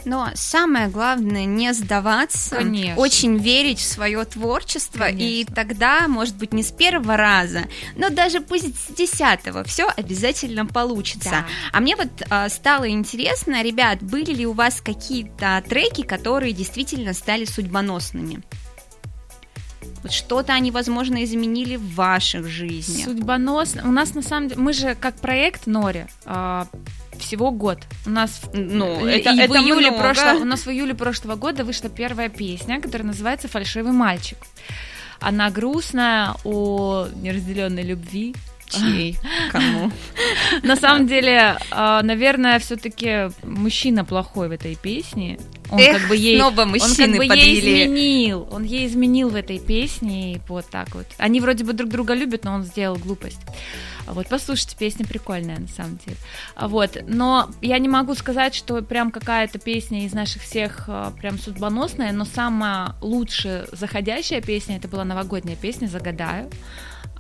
Но 0.04 0.28
самое 0.34 0.88
главное 0.88 1.44
не 1.44 1.72
сдаваться, 1.72 2.56
Конечно. 2.56 3.00
очень 3.00 3.38
верить 3.42 3.78
в 3.78 3.84
свое 3.84 4.24
творчество, 4.24 5.08
и 5.08 5.44
Конечно. 5.44 5.54
тогда, 5.54 6.08
может 6.08 6.36
быть, 6.36 6.52
не 6.52 6.62
с 6.62 6.70
первого 6.70 7.16
раза, 7.16 7.62
но 7.96 8.08
даже 8.08 8.40
пусть 8.40 8.78
с 8.78 8.94
десятого, 8.94 9.64
все 9.64 9.88
обязательно 9.96 10.64
получится. 10.64 11.30
Да. 11.30 11.46
А 11.72 11.80
мне 11.80 11.96
вот 11.96 12.08
а, 12.30 12.48
стало 12.48 12.88
интересно, 12.88 13.62
ребят, 13.62 14.02
были 14.02 14.32
ли 14.32 14.46
у 14.46 14.52
вас 14.52 14.80
какие-то 14.80 15.62
треки, 15.68 16.02
которые 16.02 16.52
действительно 16.52 17.12
стали 17.12 17.44
судьбоносными? 17.44 18.42
Что-то 20.08 20.52
они, 20.52 20.70
возможно, 20.70 21.22
изменили 21.24 21.76
в 21.76 21.94
ваших 21.94 22.46
жизнях. 22.48 23.04
Судьбоносно. 23.06 23.82
У 23.88 23.92
нас 23.92 24.14
на 24.14 24.22
самом 24.22 24.48
деле, 24.48 24.60
мы 24.60 24.72
же 24.72 24.94
как 24.94 25.14
проект 25.16 25.66
Нори 25.66 26.06
а, 26.24 26.66
всего 27.18 27.50
год. 27.50 27.78
У 28.06 28.10
нас 28.10 28.40
Ну, 28.52 29.06
это- 29.06 29.30
и 29.30 29.38
это 29.38 29.52
в 29.52 29.56
июле 29.56 29.90
много. 29.90 30.02
прошлого, 30.02 30.38
у 30.42 30.44
нас 30.44 30.66
в 30.66 30.70
июле 30.70 30.94
прошлого 30.94 31.36
года 31.36 31.64
вышла 31.64 31.88
первая 31.88 32.28
песня, 32.28 32.80
которая 32.80 33.06
называется 33.06 33.48
"Фальшивый 33.48 33.92
мальчик". 33.92 34.38
Она 35.20 35.50
грустная 35.50 36.34
о 36.44 37.06
неразделенной 37.22 37.84
любви. 37.84 38.34
Чьей? 38.72 39.18
Кому? 39.50 39.90
На 40.62 40.76
самом 40.76 41.06
деле, 41.06 41.58
а, 41.70 42.02
наверное, 42.02 42.58
все-таки 42.58 43.30
мужчина 43.42 44.04
плохой 44.04 44.48
в 44.48 44.52
этой 44.52 44.76
песне. 44.76 45.38
Он 45.70 45.78
Эх, 45.78 45.98
как 45.98 46.08
бы 46.08 46.16
ей, 46.16 46.36
снова 46.38 46.62
он 46.62 46.70
мужчины 46.70 47.18
как 47.18 47.28
бы 47.28 47.36
ей 47.36 47.58
изменил, 47.60 48.46
он 48.50 48.62
ей 48.64 48.86
изменил 48.86 49.30
в 49.30 49.36
этой 49.36 49.58
песне, 49.58 50.34
и 50.34 50.40
вот 50.46 50.66
так 50.66 50.94
вот. 50.94 51.06
Они 51.16 51.40
вроде 51.40 51.64
бы 51.64 51.72
друг 51.72 51.90
друга 51.90 52.12
любят, 52.12 52.44
но 52.44 52.54
он 52.54 52.64
сделал 52.64 52.96
глупость. 52.96 53.40
А 54.06 54.12
Вот, 54.12 54.26
послушайте, 54.28 54.76
песня 54.78 55.06
прикольная, 55.06 55.58
на 55.58 55.68
самом 55.68 55.98
деле. 56.04 56.16
А 56.54 56.68
Вот, 56.68 56.98
но 57.06 57.50
я 57.62 57.78
не 57.78 57.88
могу 57.88 58.14
сказать, 58.14 58.54
что 58.54 58.82
прям 58.82 59.10
какая-то 59.10 59.58
песня 59.58 60.04
из 60.04 60.12
наших 60.12 60.42
всех 60.42 60.88
прям 61.18 61.38
судьбоносная, 61.38 62.12
но 62.12 62.24
самая 62.24 62.94
лучшая 63.00 63.66
заходящая 63.72 64.42
песня, 64.42 64.76
это 64.76 64.88
была 64.88 65.04
новогодняя 65.04 65.56
песня 65.56 65.86
«Загадаю». 65.86 66.50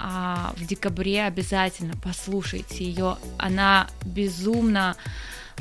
А 0.04 0.52
в 0.56 0.66
декабре 0.66 1.22
обязательно 1.24 1.94
послушайте 2.02 2.84
ее. 2.84 3.18
Она 3.38 3.86
безумно 4.04 4.96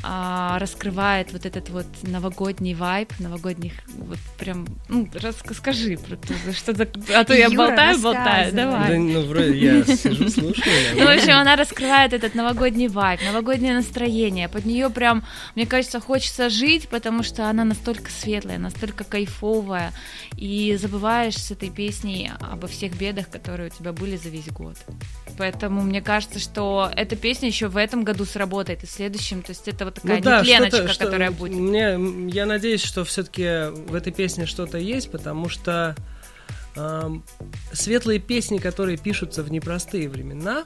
а, 0.03 0.57
раскрывает 0.59 1.31
вот 1.31 1.45
этот 1.45 1.69
вот 1.69 1.85
новогодний 2.03 2.73
вайб, 2.73 3.11
новогодних 3.19 3.73
вот 3.97 4.17
прям, 4.37 4.67
ну, 4.89 5.07
расскажи 5.13 5.97
про 5.97 6.15
то, 6.15 6.33
что 6.53 6.73
за... 6.73 6.87
А 7.15 7.23
то 7.23 7.33
я 7.33 7.45
Юра, 7.45 7.67
болтаю, 7.67 7.99
болтаю, 7.99 8.53
давай. 8.53 8.89
Да, 8.89 8.95
ну, 8.95 9.25
вроде 9.25 9.57
я 9.57 9.83
сижу, 9.83 10.29
слушаю. 10.29 10.65
Ну, 10.95 11.05
в 11.05 11.09
общем, 11.09 11.33
она 11.33 11.55
раскрывает 11.55 12.13
этот 12.13 12.35
новогодний 12.35 12.87
вайб, 12.87 13.21
новогоднее 13.23 13.73
настроение. 13.73 14.49
Под 14.49 14.65
нее 14.65 14.89
прям, 14.89 15.23
мне 15.55 15.65
кажется, 15.65 15.99
хочется 15.99 16.49
жить, 16.49 16.89
потому 16.89 17.23
что 17.23 17.49
она 17.49 17.63
настолько 17.63 18.09
светлая, 18.11 18.57
настолько 18.57 19.03
кайфовая. 19.03 19.93
И 20.35 20.75
забываешь 20.79 21.37
с 21.37 21.51
этой 21.51 21.69
песней 21.69 22.31
обо 22.39 22.67
всех 22.67 22.97
бедах, 22.97 23.29
которые 23.29 23.69
у 23.69 23.71
тебя 23.71 23.93
были 23.93 24.17
за 24.17 24.29
весь 24.29 24.47
год. 24.47 24.77
Поэтому 25.37 25.81
мне 25.81 26.01
кажется, 26.01 26.39
что 26.39 26.91
эта 26.95 27.15
песня 27.15 27.47
еще 27.47 27.67
в 27.67 27.77
этом 27.77 28.03
году 28.03 28.25
сработает, 28.25 28.83
и 28.83 28.85
в 28.87 28.91
следующем. 28.91 29.41
То 29.41 29.51
есть 29.51 29.67
это 29.67 29.85
вот 29.91 30.01
такая 30.01 30.17
Ну 30.17 30.23
да, 30.23 30.41
нетленочка, 30.41 30.87
что- 30.93 31.05
которая 31.05 31.31
будет. 31.31 31.53
Мне, 31.53 32.29
я 32.29 32.45
надеюсь, 32.45 32.83
что 32.83 33.03
все-таки 33.03 33.69
в 33.87 33.93
этой 33.95 34.11
песне 34.13 34.45
что-то 34.45 34.77
есть, 34.77 35.11
потому 35.11 35.49
что 35.49 35.95
эм, 36.75 37.23
светлые 37.73 38.19
песни, 38.19 38.57
которые 38.57 38.97
пишутся 38.97 39.43
в 39.43 39.51
непростые 39.51 40.07
времена, 40.09 40.63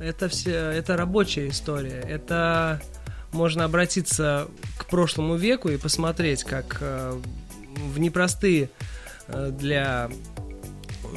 это 0.00 0.28
все, 0.28 0.52
это 0.52 0.96
рабочая 0.96 1.48
история. 1.48 2.00
Это 2.00 2.82
можно 3.32 3.64
обратиться 3.64 4.48
к 4.78 4.86
прошлому 4.86 5.36
веку 5.36 5.68
и 5.68 5.76
посмотреть, 5.76 6.44
как 6.44 6.78
э, 6.80 7.18
в 7.76 7.98
непростые 7.98 8.70
э, 9.28 9.50
для 9.52 10.10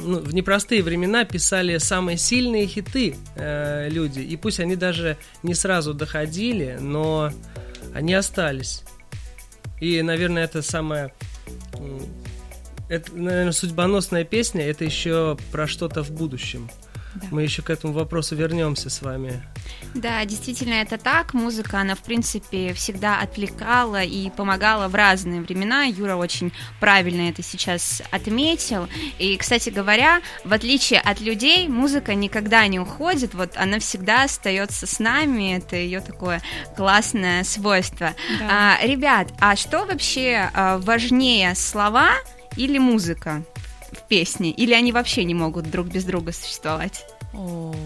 ну, 0.00 0.18
в 0.18 0.34
непростые 0.34 0.82
времена 0.82 1.24
писали 1.24 1.78
самые 1.78 2.16
сильные 2.16 2.66
хиты 2.66 3.16
э, 3.36 3.88
люди. 3.88 4.20
И 4.20 4.36
пусть 4.36 4.60
они 4.60 4.76
даже 4.76 5.16
не 5.42 5.54
сразу 5.54 5.94
доходили, 5.94 6.78
но 6.80 7.32
они 7.94 8.14
остались. 8.14 8.82
И, 9.80 10.02
наверное, 10.02 10.44
это 10.44 10.62
самая... 10.62 11.12
Это, 12.88 13.12
наверное, 13.14 13.52
судьбоносная 13.52 14.24
песня, 14.24 14.66
это 14.66 14.84
еще 14.84 15.38
про 15.52 15.66
что-то 15.68 16.02
в 16.02 16.10
будущем. 16.10 16.68
Да. 17.14 17.26
Мы 17.30 17.42
еще 17.42 17.62
к 17.62 17.70
этому 17.70 17.92
вопросу 17.92 18.36
вернемся 18.36 18.88
с 18.88 19.02
вами. 19.02 19.42
Да, 19.94 20.24
действительно, 20.24 20.74
это 20.74 20.98
так. 20.98 21.34
Музыка, 21.34 21.80
она, 21.80 21.94
в 21.94 22.00
принципе, 22.00 22.72
всегда 22.72 23.20
отвлекала 23.20 24.02
и 24.02 24.30
помогала 24.30 24.88
в 24.88 24.94
разные 24.94 25.40
времена. 25.40 25.84
Юра 25.84 26.16
очень 26.16 26.52
правильно 26.78 27.28
это 27.28 27.42
сейчас 27.42 28.02
отметил. 28.10 28.88
И, 29.18 29.36
кстати 29.36 29.70
говоря, 29.70 30.20
в 30.44 30.52
отличие 30.52 31.00
от 31.00 31.20
людей, 31.20 31.66
музыка 31.68 32.14
никогда 32.14 32.66
не 32.68 32.78
уходит. 32.78 33.34
Вот 33.34 33.56
она 33.56 33.80
всегда 33.80 34.24
остается 34.24 34.86
с 34.86 34.98
нами. 35.00 35.56
Это 35.56 35.76
ее 35.76 36.00
такое 36.00 36.40
классное 36.76 37.42
свойство. 37.44 38.14
Да. 38.38 38.76
А, 38.80 38.86
ребят, 38.86 39.28
а 39.40 39.56
что 39.56 39.84
вообще 39.84 40.50
а, 40.54 40.78
важнее, 40.78 41.54
слова 41.56 42.10
или 42.56 42.78
музыка 42.78 43.42
в 44.10 44.12
песне? 44.12 44.50
Или 44.50 44.74
они 44.74 44.92
вообще 44.92 45.24
не 45.24 45.34
могут 45.34 45.70
друг 45.70 45.86
без 45.86 46.04
друга 46.04 46.32
существовать? 46.32 47.06
Ой. 47.32 47.76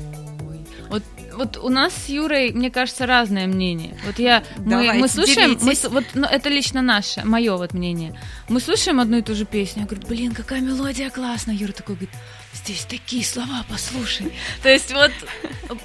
Вот, 0.89 1.03
вот 1.35 1.57
у 1.57 1.69
нас 1.69 1.93
с 1.93 2.09
Юрой, 2.09 2.53
мне 2.53 2.71
кажется, 2.71 3.07
разное 3.07 3.47
мнение. 3.47 3.99
Вот 4.07 4.19
я, 4.19 4.43
мы, 4.59 4.71
Давайте, 4.71 4.99
мы 5.01 5.09
слушаем, 5.09 5.51
мы, 5.53 5.59
делитесь. 5.59 5.85
вот, 5.91 6.05
ну, 6.15 6.27
это 6.27 6.49
лично 6.49 6.83
наше, 6.83 7.25
мое 7.25 7.57
вот 7.57 7.75
мнение. 7.75 8.19
Мы 8.49 8.61
слушаем 8.61 9.01
одну 9.01 9.19
и 9.19 9.23
ту 9.23 9.35
же 9.35 9.45
песню, 9.45 9.83
я 9.83 9.89
говорю, 9.89 10.07
блин, 10.07 10.33
какая 10.33 10.61
мелодия 10.61 11.11
классная. 11.11 11.55
Юра 11.55 11.73
такой 11.73 11.97
говорит, 11.97 12.15
здесь 12.55 12.85
такие 12.85 13.25
слова, 13.25 13.65
послушай. 13.69 14.33
То 14.63 14.69
есть 14.69 14.93
вот, 14.93 15.13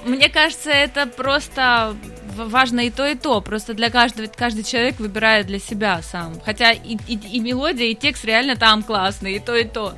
мне 0.04 0.28
кажется, 0.28 0.70
это 0.70 1.06
просто 1.06 1.96
важно 2.36 2.80
и 2.80 2.90
то, 2.90 3.06
и 3.06 3.14
то. 3.14 3.40
Просто 3.40 3.74
для 3.74 3.90
каждого, 3.90 4.26
каждый 4.26 4.64
человек 4.64 4.98
выбирает 4.98 5.46
для 5.46 5.58
себя 5.58 6.00
сам. 6.02 6.40
Хотя 6.44 6.72
и, 6.72 6.96
и, 7.06 7.14
и 7.14 7.40
мелодия, 7.40 7.86
и 7.86 7.94
текст 7.94 8.24
реально 8.24 8.56
там 8.56 8.82
классные, 8.82 9.36
и 9.36 9.38
то, 9.40 9.56
и 9.56 9.64
то. 9.64 9.94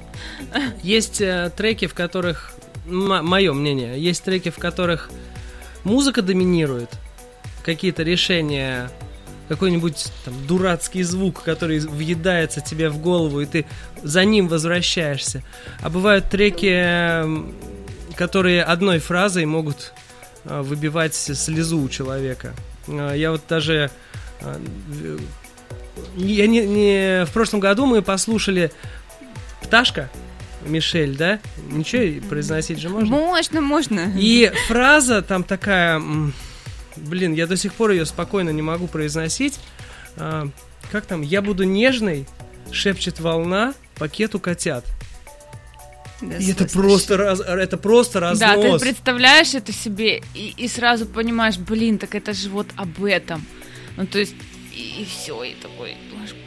Есть 0.83 1.21
э, 1.21 1.51
треки, 1.57 1.87
в 1.87 1.95
которых, 1.95 2.53
мое 2.87 3.53
мнение, 3.53 4.01
есть 4.01 4.25
треки, 4.25 4.51
в 4.51 4.57
которых 4.57 5.11
музыка 5.85 6.23
доминирует, 6.23 6.91
какие-то 7.65 8.03
решения 8.03 8.91
какой-нибудь 9.49 10.13
там 10.25 10.35
дурацкий 10.47 11.03
звук, 11.03 11.43
который 11.43 11.81
въедается 11.81 12.61
тебе 12.61 12.89
в 12.89 12.99
голову, 12.99 13.41
и 13.41 13.47
ты 13.47 13.67
за 14.03 14.25
ним 14.25 14.49
возвращаешься. 14.49 15.43
А 15.81 15.91
бывают 15.91 16.29
треки, 16.29 17.25
которые 18.15 18.63
одной 18.63 18.99
фразой 18.99 19.45
могут 19.45 19.93
а, 20.45 20.63
выбивать 20.63 21.15
слезу 21.15 21.81
у 21.81 21.89
человека. 21.89 22.55
А, 22.89 23.15
я 23.15 23.31
вот 23.31 23.43
даже... 23.49 23.91
А, 24.41 24.61
я 26.17 26.47
не, 26.47 26.67
не, 26.67 27.25
в 27.27 27.31
прошлом 27.33 27.61
году 27.61 27.87
мы 27.87 28.03
послушали 28.03 28.73
«Пташка», 29.63 30.11
Мишель, 30.67 31.17
да? 31.17 31.41
Ничего 31.71 32.27
произносить 32.29 32.79
же 32.79 32.89
можно? 32.89 33.09
Можно, 33.09 33.61
можно. 33.61 34.13
И 34.17 34.51
фраза 34.69 35.23
там 35.23 35.45
такая, 35.45 36.01
блин, 36.97 37.35
я 37.35 37.47
до 37.47 37.57
сих 37.57 37.75
пор 37.75 37.91
ее 37.91 38.07
спокойно 38.07 38.51
не 38.51 38.63
могу 38.63 38.87
произносить. 38.87 39.59
А, 40.17 40.49
как 40.91 41.07
там? 41.07 41.23
Я 41.23 41.43
буду 41.43 41.65
нежной, 41.65 42.27
шепчет 42.71 43.21
волна 43.21 43.75
пакету 43.97 44.41
котят. 44.41 44.85
Да, 46.21 46.37
и 46.37 46.53
это 46.53 46.67
просто, 46.67 47.17
раз, 47.17 47.41
это 47.41 47.77
просто 47.77 48.21
разнос. 48.21 48.39
Да, 48.39 48.79
ты 48.79 48.79
представляешь 48.79 49.55
это 49.55 49.73
себе 49.73 50.23
и, 50.35 50.55
и 50.57 50.69
сразу 50.69 51.05
понимаешь, 51.07 51.59
блин, 51.59 51.99
так 51.99 52.15
это 52.15 52.33
же 52.33 52.49
вот 52.49 52.69
об 52.77 53.05
этом. 53.05 53.45
Ну, 53.97 54.07
то 54.07 54.21
есть, 54.21 54.37
и, 54.73 55.03
и 55.03 55.05
все, 55.05 55.43
и 55.43 55.55
такой, 55.55 55.97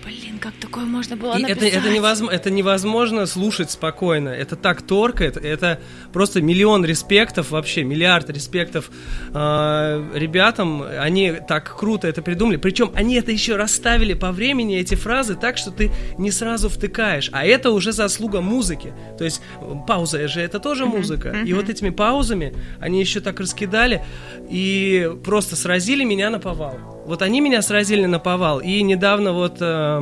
блин, 0.06 0.40
как 0.40 0.54
такое 0.62 0.86
можно 0.86 1.16
было 1.16 1.38
и 1.38 1.42
написать? 1.42 1.74
Это, 1.74 1.80
это, 1.80 1.90
невозможно, 1.90 2.36
это 2.36 2.52
невозможно 2.52 3.26
слушать 3.26 3.72
спокойно. 3.72 4.30
Это 4.30 4.56
так 4.56 4.82
торкает. 4.82 5.38
Это 5.38 5.80
просто 6.14 6.42
миллион 6.42 6.86
респектов 6.86 7.52
вообще, 7.52 7.84
миллиард 7.84 8.30
респектов 8.30 8.92
э, 9.34 10.12
ребятам. 10.14 10.84
Они 11.00 11.34
так 11.48 11.76
круто 11.78 12.08
это 12.08 12.22
придумали. 12.22 12.58
Причем 12.58 12.92
они 12.94 13.16
это 13.16 13.32
еще 13.32 13.56
расставили 13.56 14.14
по 14.14 14.32
времени, 14.32 14.78
эти 14.78 14.96
фразы, 14.96 15.36
так, 15.36 15.58
что 15.58 15.72
ты 15.72 15.92
не 16.18 16.32
сразу 16.32 16.70
втыкаешь. 16.70 17.30
А 17.34 17.46
это 17.46 17.72
уже 17.72 17.92
заслуга 17.92 18.42
музыки. 18.42 18.94
То 19.18 19.26
есть 19.26 19.42
пауза 19.88 20.28
же 20.28 20.42
это 20.42 20.60
тоже 20.60 20.86
музыка. 20.86 21.36
И 21.46 21.54
вот 21.54 21.70
этими 21.70 21.90
паузами 21.90 22.54
они 22.80 23.00
еще 23.00 23.20
так 23.20 23.40
раскидали 23.40 24.04
и 24.50 25.12
просто 25.24 25.56
сразили 25.56 26.04
меня 26.04 26.30
на 26.30 26.40
повал. 26.40 27.04
Вот 27.08 27.22
они 27.22 27.42
меня 27.42 27.62
сразили 27.62 28.06
на 28.06 28.20
повал. 28.20 28.60
И 28.60 28.84
недавно 28.84 29.34
вот... 29.34 29.58
Э 29.60 29.95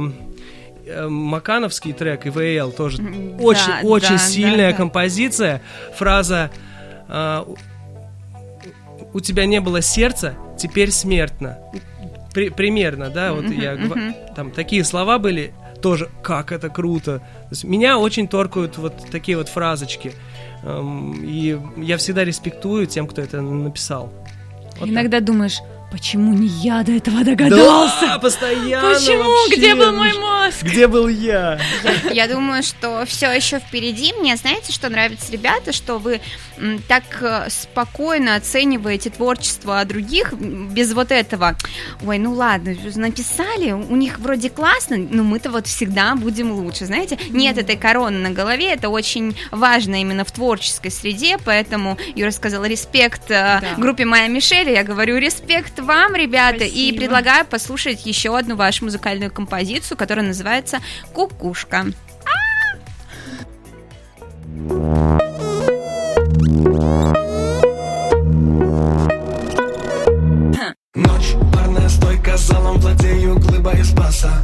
Макановский 1.08 1.94
трек 1.94 2.28
ИВЛ 2.28 2.72
тоже 2.72 2.98
да, 2.98 3.10
очень 3.40 3.88
очень 3.88 4.10
да, 4.10 4.18
сильная 4.18 4.72
да, 4.72 4.78
композиция. 4.78 5.62
Фраза 5.96 6.52
э, 7.08 7.44
"У 9.14 9.20
тебя 9.20 9.46
не 9.46 9.62
было 9.62 9.82
сердца, 9.82 10.36
теперь 10.58 10.92
смертно". 10.92 11.58
При, 12.34 12.50
примерно, 12.50 13.10
да, 13.10 13.34
вот 13.34 13.46
я 13.46 13.78
там 14.36 14.52
такие 14.52 14.84
слова 14.84 15.20
были 15.20 15.54
тоже. 15.82 16.10
Как 16.22 16.52
это 16.52 16.70
круто! 16.70 17.22
меня 17.64 17.98
очень 17.98 18.28
торкают 18.28 18.78
вот 18.78 18.94
такие 19.12 19.38
вот 19.38 19.50
фразочки, 19.50 20.14
эм, 20.64 21.24
и 21.24 21.60
я 21.78 21.98
всегда 21.98 22.24
респектую 22.24 22.88
тем, 22.88 23.08
кто 23.08 23.22
это 23.22 23.42
написал. 23.42 24.12
Вот 24.80 24.90
Иногда 24.90 25.18
так. 25.18 25.26
думаешь 25.26 25.60
Почему 25.94 26.34
не 26.34 26.48
я 26.48 26.82
до 26.82 26.94
этого 26.94 27.24
догадался? 27.24 28.02
Да, 28.02 28.18
постоянно. 28.18 28.96
Почему? 28.96 29.30
Вообще. 29.30 29.56
Где 29.58 29.76
был 29.76 29.94
мой 29.94 30.12
мозг? 30.18 30.64
Где 30.64 30.88
был 30.88 31.08
я? 31.08 31.60
Я, 31.84 32.12
я 32.12 32.28
думаю, 32.28 32.64
что 32.64 33.06
все 33.06 33.32
еще 33.32 33.60
впереди. 33.60 34.12
Мне 34.20 34.36
знаете, 34.36 34.74
что 34.74 34.90
нравится, 34.90 35.32
ребята, 35.32 35.72
что 35.72 36.00
вы 36.00 36.20
так 36.88 37.04
э, 37.22 37.48
спокойно 37.50 38.36
оцениваете 38.36 39.12
творчество 39.12 39.84
других 39.86 40.34
без 40.34 40.94
вот 40.94 41.12
этого. 41.12 41.56
Ой, 42.06 42.18
ну 42.18 42.34
ладно, 42.34 42.76
написали, 42.96 43.72
у 43.72 43.96
них 43.96 44.20
вроде 44.20 44.50
классно, 44.50 44.98
но 44.98 45.24
мы-то 45.24 45.52
вот 45.52 45.68
всегда 45.68 46.16
будем 46.16 46.52
лучше, 46.52 46.86
знаете? 46.86 47.18
Нет 47.30 47.58
этой 47.58 47.76
короны 47.76 48.18
на 48.18 48.30
голове, 48.32 48.72
это 48.72 48.90
очень 48.90 49.36
важно 49.52 50.02
именно 50.02 50.26
в 50.26 50.32
творческой 50.32 50.90
среде, 50.90 51.38
поэтому 51.44 51.98
Юра 52.16 52.32
сказала 52.32 52.66
респект 52.66 53.30
э, 53.30 53.60
да. 53.62 53.64
группе 53.78 54.06
Майя 54.06 54.30
Мишель, 54.30 54.70
я 54.70 54.84
говорю 54.84 55.18
респект 55.18 55.83
вам, 55.84 56.16
ребята, 56.16 56.66
Спасибо. 56.66 56.78
и 56.78 56.98
предлагаю 56.98 57.46
послушать 57.46 58.06
еще 58.06 58.38
одну 58.38 58.56
вашу 58.56 58.86
музыкальную 58.86 59.32
композицию, 59.32 59.98
которая 59.98 60.26
называется 60.26 60.80
«Кукушка». 61.14 61.86
Ночь, 70.96 71.34
парная 71.52 71.90
стойка, 71.90 72.38
залом 72.38 72.78
владею, 72.78 73.40
глыба 73.40 73.72
из 73.72 73.92
баса 73.94 74.44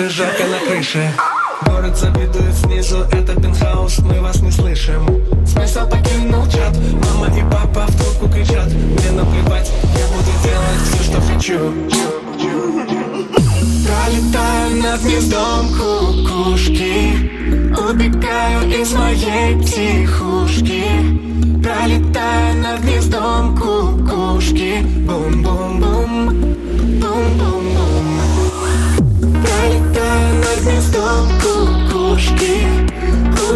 душе, 0.00 0.08
жарко 0.08 0.44
на 0.44 0.58
крыше. 0.66 1.12
Город 1.66 1.96
завидует 1.96 2.54
снизу, 2.54 3.06
это 3.12 3.40
пентхаус, 3.40 3.98
мы 4.00 4.20
вас 4.20 4.40
не 4.40 4.50
слышим. 4.50 5.06
Смысл 5.46 5.88
покинул 5.88 6.46
чат, 6.46 6.74
мама 7.04 7.26
и 7.36 7.42
папа 7.50 7.86
в 7.86 7.96
трубку 7.96 8.28
кричат. 8.28 8.72
Мне 8.72 9.10
наплевать, 9.12 9.70
я 9.98 10.06
буду 10.08 10.30
делать 10.42 10.80
все, 10.84 11.02
что 11.04 11.20
хочу. 11.20 11.72
Пролетаю 13.86 14.82
над 14.82 15.02
гнездом 15.02 15.68
кукушки 15.68 17.30
Убегаю 17.76 18.80
из 18.80 18.92
моей 18.92 19.60
психушки. 19.60 20.84
Пролетаю 21.62 22.56
над 22.62 22.80
гнездом 22.80 23.56
кукушки 23.56 24.82
Бум-бум-бум 25.06 25.49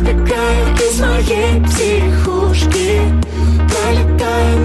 Убегаю 0.05 0.77
из 0.77 1.01
моей 1.01 1.65
психушки 1.65 3.01
Пролетаю 3.71 4.64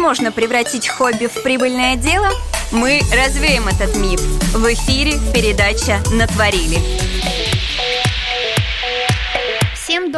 Невозможно 0.00 0.32
превратить 0.32 0.88
хобби 0.88 1.26
в 1.26 1.42
прибыльное 1.42 1.94
дело? 1.94 2.30
Мы 2.72 3.02
развеем 3.12 3.68
этот 3.68 3.94
миф. 3.96 4.18
В 4.54 4.72
эфире 4.72 5.12
передача 5.34 6.00
«Натворили». 6.10 6.78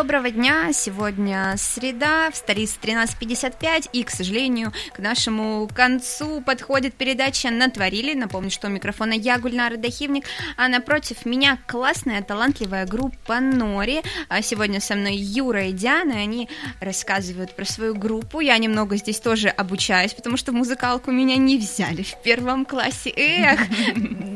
Доброго 0.03 0.33
дня! 0.33 0.73
Сегодня 0.73 1.55
среда, 1.57 2.29
в 2.33 2.35
столице 2.35 2.77
13.55, 2.83 3.91
и, 3.93 4.03
к 4.03 4.11
сожалению, 4.11 4.73
к 4.93 4.99
нашему 4.99 5.71
концу 5.73 6.41
подходит 6.41 6.95
передача 6.95 7.53
«Натворили». 7.53 8.13
Напомню, 8.15 8.51
что 8.51 8.67
у 8.67 8.71
микрофона 8.71 9.13
я, 9.13 9.39
Гульнара 9.39 9.77
Дахивник, 9.77 10.25
а 10.57 10.67
напротив 10.67 11.25
меня 11.25 11.57
классная, 11.69 12.21
талантливая 12.21 12.85
группа 12.85 13.39
Нори. 13.39 14.03
А 14.29 14.43
сегодня 14.43 14.81
со 14.81 14.97
мной 14.97 15.15
Юра 15.15 15.69
и 15.69 15.73
Диана, 15.73 16.15
и 16.15 16.23
они 16.25 16.49
рассказывают 16.81 17.55
про 17.55 17.65
свою 17.65 17.95
группу. 17.95 18.41
Я 18.41 18.59
немного 18.59 18.97
здесь 18.97 19.21
тоже 19.21 19.51
обучаюсь, 19.51 20.15
потому 20.15 20.37
что 20.37 20.51
музыкалку 20.51 21.13
меня 21.13 21.37
не 21.37 21.59
взяли 21.59 22.03
в 22.03 22.21
первом 22.25 22.65
классе. 22.65 23.13
Эх, 23.15 23.61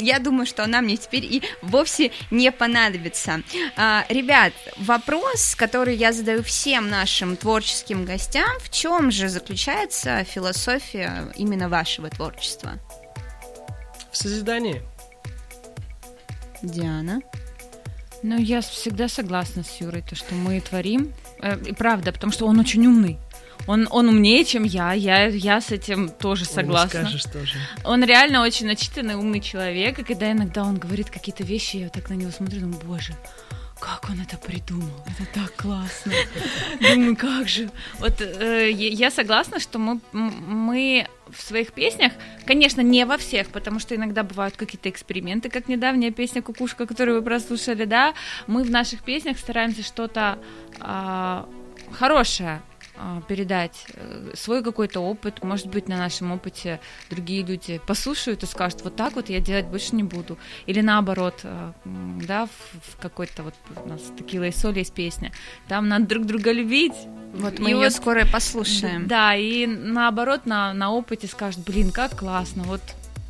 я 0.01 0.21
думаю, 0.21 0.47
что 0.47 0.63
она 0.63 0.81
мне 0.81 0.97
теперь 0.97 1.25
и 1.25 1.43
вовсе 1.61 2.13
не 2.31 2.53
понадобится. 2.53 3.43
А, 3.77 4.07
ребят, 4.09 4.53
вопрос, 4.77 5.56
который 5.57 5.97
я 5.97 6.13
задаю 6.13 6.43
всем 6.43 6.89
нашим 6.89 7.37
творческим 7.37 8.05
гостям. 8.05 8.49
В 8.61 8.71
чем 8.71 9.11
же 9.11 9.29
заключается 9.29 10.23
философия 10.25 11.33
именно 11.35 11.69
вашего 11.69 12.11
творчества? 12.11 12.79
В 14.13 14.17
созидании. 14.17 14.83
Диана? 16.63 17.21
Ну, 18.23 18.39
я 18.39 18.61
всегда 18.61 19.09
согласна 19.09 19.63
с 19.63 19.81
Юрой, 19.81 20.03
то, 20.03 20.15
что 20.17 20.35
мы 20.35 20.61
творим. 20.61 21.13
Э, 21.41 21.59
и 21.65 21.73
правда, 21.73 22.13
потому 22.13 22.33
что 22.33 22.47
он 22.47 22.59
очень 22.59 22.87
умный. 22.87 23.19
Он, 23.67 23.89
он 23.91 24.09
умнее, 24.09 24.45
чем 24.45 24.65
я. 24.65 24.93
я. 24.93 25.27
Я 25.27 25.61
с 25.61 25.71
этим 25.71 26.09
тоже 26.09 26.45
согласна. 26.45 26.99
Не 26.99 27.05
скажешь 27.05 27.25
тоже. 27.25 27.59
Он 27.85 28.05
реально 28.05 28.43
очень 28.43 28.67
начитанный, 28.67 29.17
умный 29.17 29.41
человек. 29.41 29.99
И 29.99 30.05
когда 30.05 30.31
иногда 30.31 30.63
он 30.65 30.77
говорит 30.77 31.11
какие-то 31.11 31.43
вещи, 31.43 31.79
я 31.79 31.89
так 31.89 32.09
на 32.09 32.15
него 32.15 32.31
смотрю, 32.31 32.61
думаю, 32.61 32.81
боже, 32.85 33.15
как 33.79 34.09
он 34.09 34.21
это 34.21 34.39
придумал? 34.39 35.05
Это 35.07 35.41
так 35.41 35.55
классно. 35.55 36.13
Думаю, 36.81 37.17
как 37.17 37.49
же. 37.49 37.71
Вот 37.99 38.21
э, 38.21 38.71
я 38.71 39.11
согласна, 39.11 39.61
что 39.61 39.79
мы, 39.79 40.01
мы 40.13 41.07
в 41.29 41.41
своих 41.43 41.73
песнях, 41.73 42.13
конечно, 42.47 42.81
не 42.81 43.05
во 43.05 43.19
всех, 43.19 43.49
потому 43.49 43.79
что 43.79 43.95
иногда 43.95 44.23
бывают 44.23 44.57
какие-то 44.57 44.89
эксперименты, 44.89 45.51
как 45.51 45.69
недавняя 45.69 46.11
песня 46.11 46.41
«Кукушка», 46.41 46.87
которую 46.87 47.19
вы 47.19 47.25
прослушали, 47.25 47.85
да, 47.85 48.15
мы 48.47 48.63
в 48.65 48.71
наших 48.71 49.03
песнях 49.03 49.39
стараемся 49.39 49.83
что-то 49.83 50.39
э, 50.81 51.45
хорошее 51.93 52.63
передать 53.29 53.87
э, 53.95 54.33
свой 54.35 54.63
какой-то 54.63 55.01
опыт. 55.01 55.43
Может 55.43 55.69
быть, 55.69 55.89
на 55.89 55.97
нашем 55.97 56.33
опыте 56.33 56.81
другие 57.11 57.43
люди 57.43 57.81
послушают 57.87 58.43
и 58.43 58.47
скажут, 58.47 58.83
вот 58.83 58.97
так 58.97 59.15
вот 59.15 59.29
я 59.29 59.41
делать 59.41 59.67
больше 59.67 59.95
не 59.95 60.03
буду. 60.03 60.39
Или 60.67 60.81
наоборот, 60.81 61.41
э, 61.43 61.73
да, 61.85 62.47
в 62.47 63.01
какой-то 63.01 63.43
вот 63.43 63.55
у 63.85 63.89
нас 63.89 64.01
«Текила 64.19 64.45
и 64.45 64.53
соль» 64.53 64.79
есть 64.79 64.95
песня. 64.95 65.33
Там 65.69 65.89
надо 65.89 66.07
друг 66.07 66.27
друга 66.27 66.53
любить. 66.53 66.95
Вот 67.35 67.59
мы 67.59 67.71
и 67.71 67.73
ее 67.73 67.85
вот, 67.85 67.93
скоро 67.93 68.25
послушаем. 68.27 69.07
Да, 69.07 69.35
и 69.35 69.67
наоборот, 69.67 70.47
на, 70.47 70.73
на 70.73 70.91
опыте 70.93 71.27
скажут, 71.27 71.65
блин, 71.65 71.91
как 71.91 72.17
классно, 72.17 72.63
вот 72.63 72.81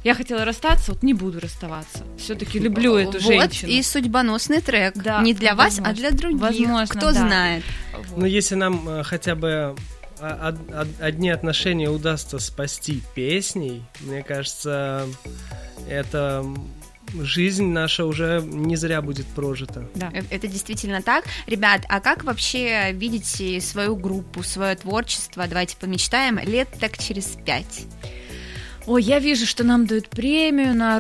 я 0.06 0.14
хотела 0.14 0.44
расстаться, 0.44 0.92
вот 0.92 1.02
не 1.02 1.14
буду 1.14 1.40
расставаться. 1.40 2.04
Все-таки 2.16 2.60
люблю 2.60 2.94
эту 2.94 3.18
вот 3.18 3.22
женщину. 3.22 3.72
и 3.72 3.82
судьбоносный 3.82 4.60
трек. 4.60 4.94
Да, 4.94 5.20
не 5.20 5.34
для 5.34 5.56
возможно. 5.56 5.82
вас, 5.82 5.92
а 5.92 5.96
для 5.96 6.10
других. 6.12 6.40
Возможно, 6.40 6.86
Кто 6.86 7.06
да. 7.06 7.12
знает. 7.12 7.64
Вот. 7.92 8.18
Ну, 8.18 8.24
если 8.24 8.54
нам 8.54 8.88
э, 8.88 9.02
хотя 9.02 9.34
бы 9.34 9.74
а, 10.20 10.56
одни 11.00 11.28
отношения 11.28 11.90
удастся 11.90 12.38
спасти 12.38 13.02
песней, 13.16 13.82
мне 13.98 14.22
кажется, 14.22 15.08
это 15.88 16.46
жизнь 17.20 17.66
наша 17.66 18.04
уже 18.04 18.44
не 18.46 18.76
зря 18.76 19.02
будет 19.02 19.26
прожита. 19.26 19.88
Да, 19.96 20.12
э, 20.14 20.22
это 20.30 20.46
действительно 20.46 21.02
так. 21.02 21.24
Ребят, 21.48 21.84
а 21.88 21.98
как 21.98 22.22
вообще 22.22 22.92
видите 22.92 23.60
свою 23.60 23.96
группу, 23.96 24.44
свое 24.44 24.76
творчество? 24.76 25.48
Давайте 25.48 25.76
помечтаем 25.76 26.38
лет 26.38 26.68
так 26.78 26.96
через 26.96 27.26
пять. 27.44 27.86
Ой, 28.86 29.02
я 29.02 29.18
вижу, 29.18 29.46
что 29.46 29.64
нам 29.64 29.84
дают 29.86 30.08
премию 30.08 30.72
на 30.72 30.96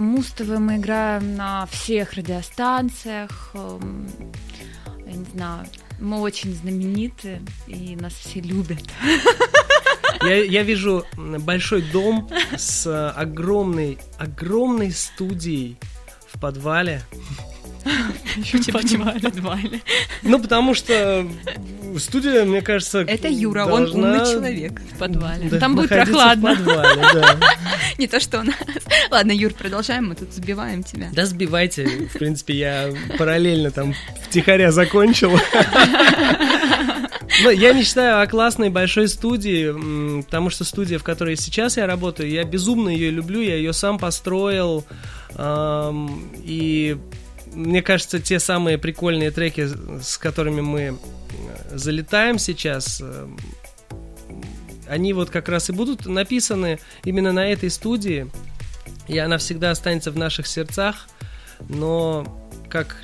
Мустовое. 0.00 0.60
Мы 0.60 0.76
играем 0.76 1.34
на 1.36 1.66
всех 1.66 2.12
радиостанциях. 2.12 3.50
Эм, 3.54 4.08
я 5.04 5.12
не 5.12 5.24
знаю, 5.24 5.66
мы 5.98 6.20
очень 6.20 6.54
знамениты, 6.54 7.40
и 7.66 7.96
нас 7.96 8.12
все 8.12 8.40
любят. 8.40 8.82
Я, 10.22 10.44
я 10.44 10.62
вижу 10.62 11.04
большой 11.16 11.82
дом 11.82 12.30
с 12.56 13.10
огромной, 13.10 13.98
огромной 14.16 14.92
студией 14.92 15.76
в 16.32 16.40
подвале. 16.40 17.02
Почему 18.72 19.04
в 19.04 19.20
подвале? 19.20 19.80
Ну, 20.22 20.40
потому 20.40 20.72
что 20.74 21.26
студия, 21.98 22.44
мне 22.44 22.62
кажется, 22.62 23.00
Это 23.00 23.28
Юра, 23.28 23.64
он 23.66 23.90
умный 23.90 24.20
человек 24.20 24.80
в 24.94 24.98
подвале. 24.98 25.48
Там 25.58 25.76
будет 25.76 25.88
прохладно. 25.88 26.56
Не 27.98 28.06
то, 28.06 28.20
что 28.20 28.40
у 28.40 28.42
нас. 28.42 28.56
Ладно, 29.10 29.32
Юр, 29.32 29.52
продолжаем, 29.54 30.08
мы 30.08 30.14
тут 30.14 30.32
сбиваем 30.32 30.82
тебя. 30.82 31.08
Да, 31.12 31.26
сбивайте. 31.26 32.08
В 32.12 32.18
принципе, 32.18 32.54
я 32.54 32.90
параллельно 33.18 33.70
там 33.70 33.94
втихаря 34.28 34.72
закончил. 34.72 35.32
Но 37.42 37.50
я 37.50 37.72
мечтаю 37.72 38.22
о 38.22 38.26
классной 38.26 38.70
большой 38.70 39.08
студии, 39.08 40.22
потому 40.22 40.50
что 40.50 40.64
студия, 40.64 40.98
в 40.98 41.02
которой 41.04 41.36
сейчас 41.36 41.76
я 41.76 41.86
работаю, 41.86 42.30
я 42.30 42.44
безумно 42.44 42.88
ее 42.90 43.10
люблю, 43.10 43.40
я 43.40 43.56
ее 43.56 43.72
сам 43.72 43.98
построил, 43.98 44.84
и 45.36 46.96
мне 47.54 47.82
кажется, 47.82 48.20
те 48.20 48.38
самые 48.38 48.78
прикольные 48.78 49.30
треки, 49.30 49.68
с 50.00 50.18
которыми 50.18 50.60
мы 50.60 50.80
э, 50.80 50.94
залетаем 51.76 52.38
сейчас, 52.38 53.00
э, 53.02 53.28
они 54.88 55.12
вот 55.12 55.30
как 55.30 55.48
раз 55.48 55.70
и 55.70 55.72
будут 55.72 56.06
написаны 56.06 56.78
именно 57.04 57.32
на 57.32 57.46
этой 57.46 57.70
студии, 57.70 58.30
и 59.08 59.18
она 59.18 59.38
всегда 59.38 59.70
останется 59.70 60.10
в 60.10 60.18
наших 60.18 60.46
сердцах, 60.46 61.08
но 61.68 62.26
как 62.68 63.02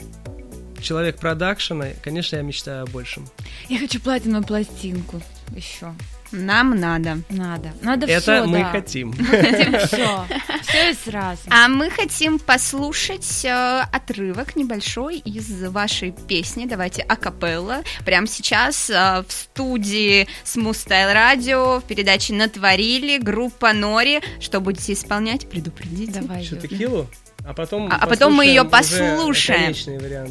человек 0.81 1.19
продакшена, 1.19 1.87
конечно, 2.03 2.37
я 2.37 2.43
мечтаю 2.43 2.85
о 2.85 2.87
большем. 2.87 3.29
Я 3.69 3.79
хочу 3.79 4.01
платиновую 4.01 4.47
пластинку 4.47 5.21
еще. 5.55 5.95
Нам 6.33 6.79
надо. 6.79 7.19
Надо. 7.29 7.73
Надо 7.83 8.07
Это 8.07 8.21
все, 8.21 8.45
мы 8.45 8.59
да. 8.61 8.71
хотим. 8.71 9.13
Хотим 9.13 9.79
все. 9.79 10.27
Все 10.63 10.91
и 10.91 10.95
сразу. 10.95 11.43
А 11.51 11.69
мы 11.69 11.91
хотим 11.91 12.39
послушать 12.39 13.45
э, 13.45 13.83
отрывок 13.93 14.57
небольшой 14.57 15.19
из 15.19 15.63
вашей 15.69 16.13
песни. 16.13 16.67
Давайте 16.67 17.03
акапелла. 17.03 17.83
Прямо 18.05 18.27
сейчас 18.27 18.91
э, 18.91 19.25
в 19.27 19.33
студии 19.33 20.29
Smooth 20.45 20.87
Style 20.87 21.15
Radio 21.15 21.81
в 21.81 21.85
передаче 21.85 22.35
«Натворили» 22.35 23.19
группа 23.19 23.73
Нори. 23.73 24.21
Что 24.39 24.61
будете 24.61 24.93
исполнять, 24.93 25.49
предупредите. 25.49 26.21
Давай, 26.21 26.45
Что, 26.45 26.57
текилу? 26.57 27.09
А 27.45 27.55
потом, 27.55 27.89
а, 27.91 27.97
а 28.01 28.07
потом 28.07 28.35
мы 28.35 28.47
ее 28.47 28.65
послушаем. 28.65 29.75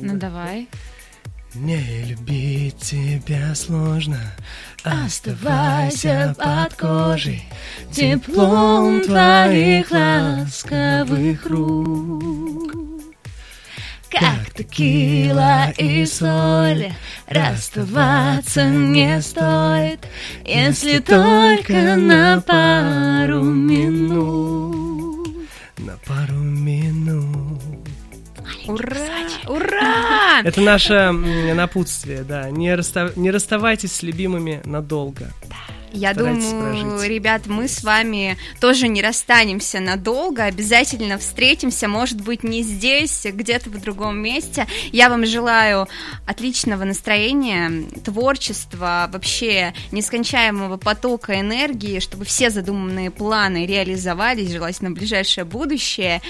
Ну 0.01 0.17
давай. 0.17 0.67
Не 1.55 2.03
любить 2.05 2.77
тебя 2.77 3.55
сложно, 3.55 4.19
Оставайся 4.83 6.35
под 6.37 6.75
кожей. 6.75 7.43
Теплом 7.91 9.01
твоих 9.01 9.89
ласковых 9.89 11.45
рук. 11.47 12.75
Как 14.11 14.53
текила 14.55 15.69
и 15.77 16.05
соль 16.05 16.91
Расставаться 17.27 18.65
не 18.65 19.21
стоит 19.21 20.07
Если 20.45 20.99
только 20.99 21.95
на 21.95 22.41
пару 22.41 23.43
минут. 23.43 25.27
На 25.77 25.97
пару 26.05 26.35
минут 26.35 27.68
Ура! 28.69 28.95
Ура! 29.47 30.41
Это 30.43 30.61
наше 30.61 31.11
напутствие, 31.11 32.23
да. 32.23 32.49
Не, 32.51 32.75
расстав... 32.75 33.17
не 33.17 33.31
расставайтесь 33.31 33.93
с 33.93 34.03
любимыми 34.03 34.61
надолго. 34.63 35.31
Да. 35.49 35.55
Я 35.93 36.13
думаю, 36.13 36.39
прожить. 36.59 37.09
ребят, 37.09 37.47
мы 37.47 37.67
с 37.67 37.83
вами 37.83 38.37
тоже 38.59 38.87
не 38.87 39.01
расстанемся 39.01 39.79
надолго, 39.79 40.43
обязательно 40.43 41.17
встретимся, 41.17 41.87
может 41.87 42.21
быть, 42.21 42.43
не 42.43 42.63
здесь, 42.63 43.25
где-то 43.25 43.69
в 43.69 43.81
другом 43.81 44.17
месте. 44.19 44.67
Я 44.91 45.09
вам 45.09 45.25
желаю 45.25 45.87
отличного 46.25 46.83
настроения, 46.83 47.87
творчества, 48.03 49.09
вообще 49.11 49.73
нескончаемого 49.91 50.77
потока 50.77 51.39
энергии, 51.39 51.99
чтобы 51.99 52.25
все 52.25 52.49
задуманные 52.49 53.11
планы 53.11 53.65
реализовались, 53.65 54.51
желательно 54.51 54.91
в 54.91 54.93
ближайшее 54.93 55.45
будущее, 55.45 56.21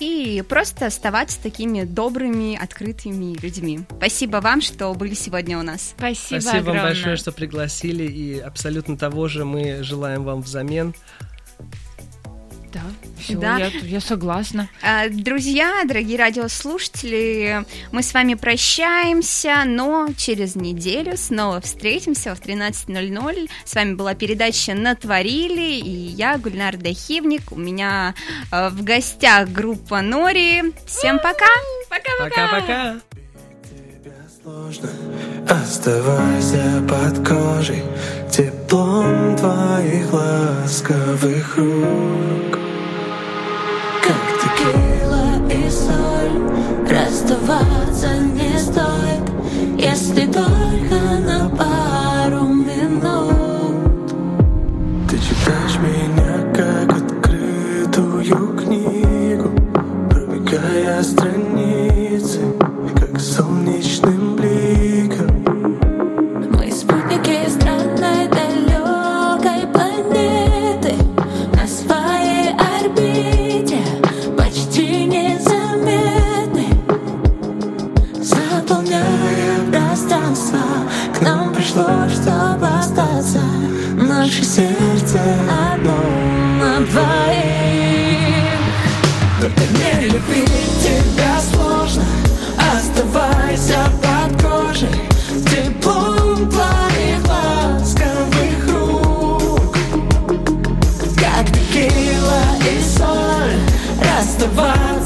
и 0.00 0.42
просто 0.48 0.86
оставаться 0.86 1.40
такими 1.40 1.84
добрыми, 1.84 2.56
открытыми 2.60 3.36
людьми. 3.40 3.80
Спасибо 3.98 4.38
вам, 4.38 4.60
что 4.60 4.92
были 4.94 5.14
сегодня 5.14 5.58
у 5.58 5.62
нас. 5.62 5.94
Спасибо, 5.96 6.40
Спасибо 6.40 6.58
огромное. 6.58 6.82
вам 6.82 6.92
большое, 6.92 7.16
что 7.16 7.32
пригласили, 7.32 8.04
и 8.04 8.38
абсолютно 8.38 8.95
того 8.96 9.28
же 9.28 9.44
мы 9.44 9.82
желаем 9.82 10.24
вам 10.24 10.42
взамен. 10.42 10.94
Да, 12.72 12.82
все, 13.18 13.36
Да. 13.36 13.56
Я, 13.58 13.70
я 13.82 14.00
согласна. 14.00 14.68
А, 14.82 15.08
Друзья, 15.08 15.82
дорогие 15.86 16.18
радиослушатели, 16.18 17.64
мы 17.90 18.02
с 18.02 18.12
вами 18.12 18.34
прощаемся, 18.34 19.62
но 19.64 20.08
через 20.16 20.56
неделю 20.56 21.16
снова 21.16 21.60
встретимся 21.60 22.34
в 22.34 22.40
13.00. 22.40 23.48
С 23.64 23.74
вами 23.74 23.94
была 23.94 24.14
передача 24.14 24.74
«Натворили» 24.74 25.78
и 25.78 25.90
я, 25.90 26.36
Гульнар 26.36 26.76
Дахивник. 26.76 27.52
У 27.52 27.56
меня 27.56 28.14
э, 28.52 28.68
в 28.68 28.84
гостях 28.84 29.48
группа 29.48 30.02
Нори. 30.02 30.74
Всем 30.86 31.16
пока! 31.18 31.46
Пока-пока! 31.88 32.48
Пока-пока! 32.48 33.15
Сложно 34.66 34.88
Оставайся 35.48 36.82
под 36.88 37.26
кожей 37.26 37.82
Теплом 38.30 39.36
твоих 39.36 40.12
ласковых 40.12 41.56
рук. 41.56 42.58
Как 44.02 44.24
текила 44.40 45.48
и 45.50 45.70
соль 45.70 46.42
Расставаться 46.88 48.18
не 48.34 48.58
стоит. 48.58 49.78
Если 49.78 50.26
только 50.26 51.25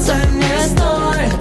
Расставаться 0.01 0.15
не 0.33 0.59
стоит 0.67 1.39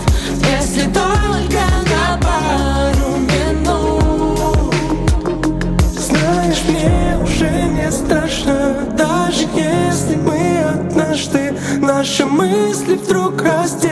Если 0.58 0.84
только 0.92 1.62
на 1.88 2.18
пару 2.18 3.16
минут. 3.16 4.74
Знаешь, 5.96 6.62
мне 6.68 7.18
уже 7.22 7.50
не 7.50 7.90
страшно 7.90 8.74
Даже 8.96 9.46
если 9.54 10.16
мы 10.16 10.61
однажды 10.62 11.54
Наши 11.80 12.26
мысли 12.26 12.96
вдруг 12.96 13.42
разделим 13.42 13.89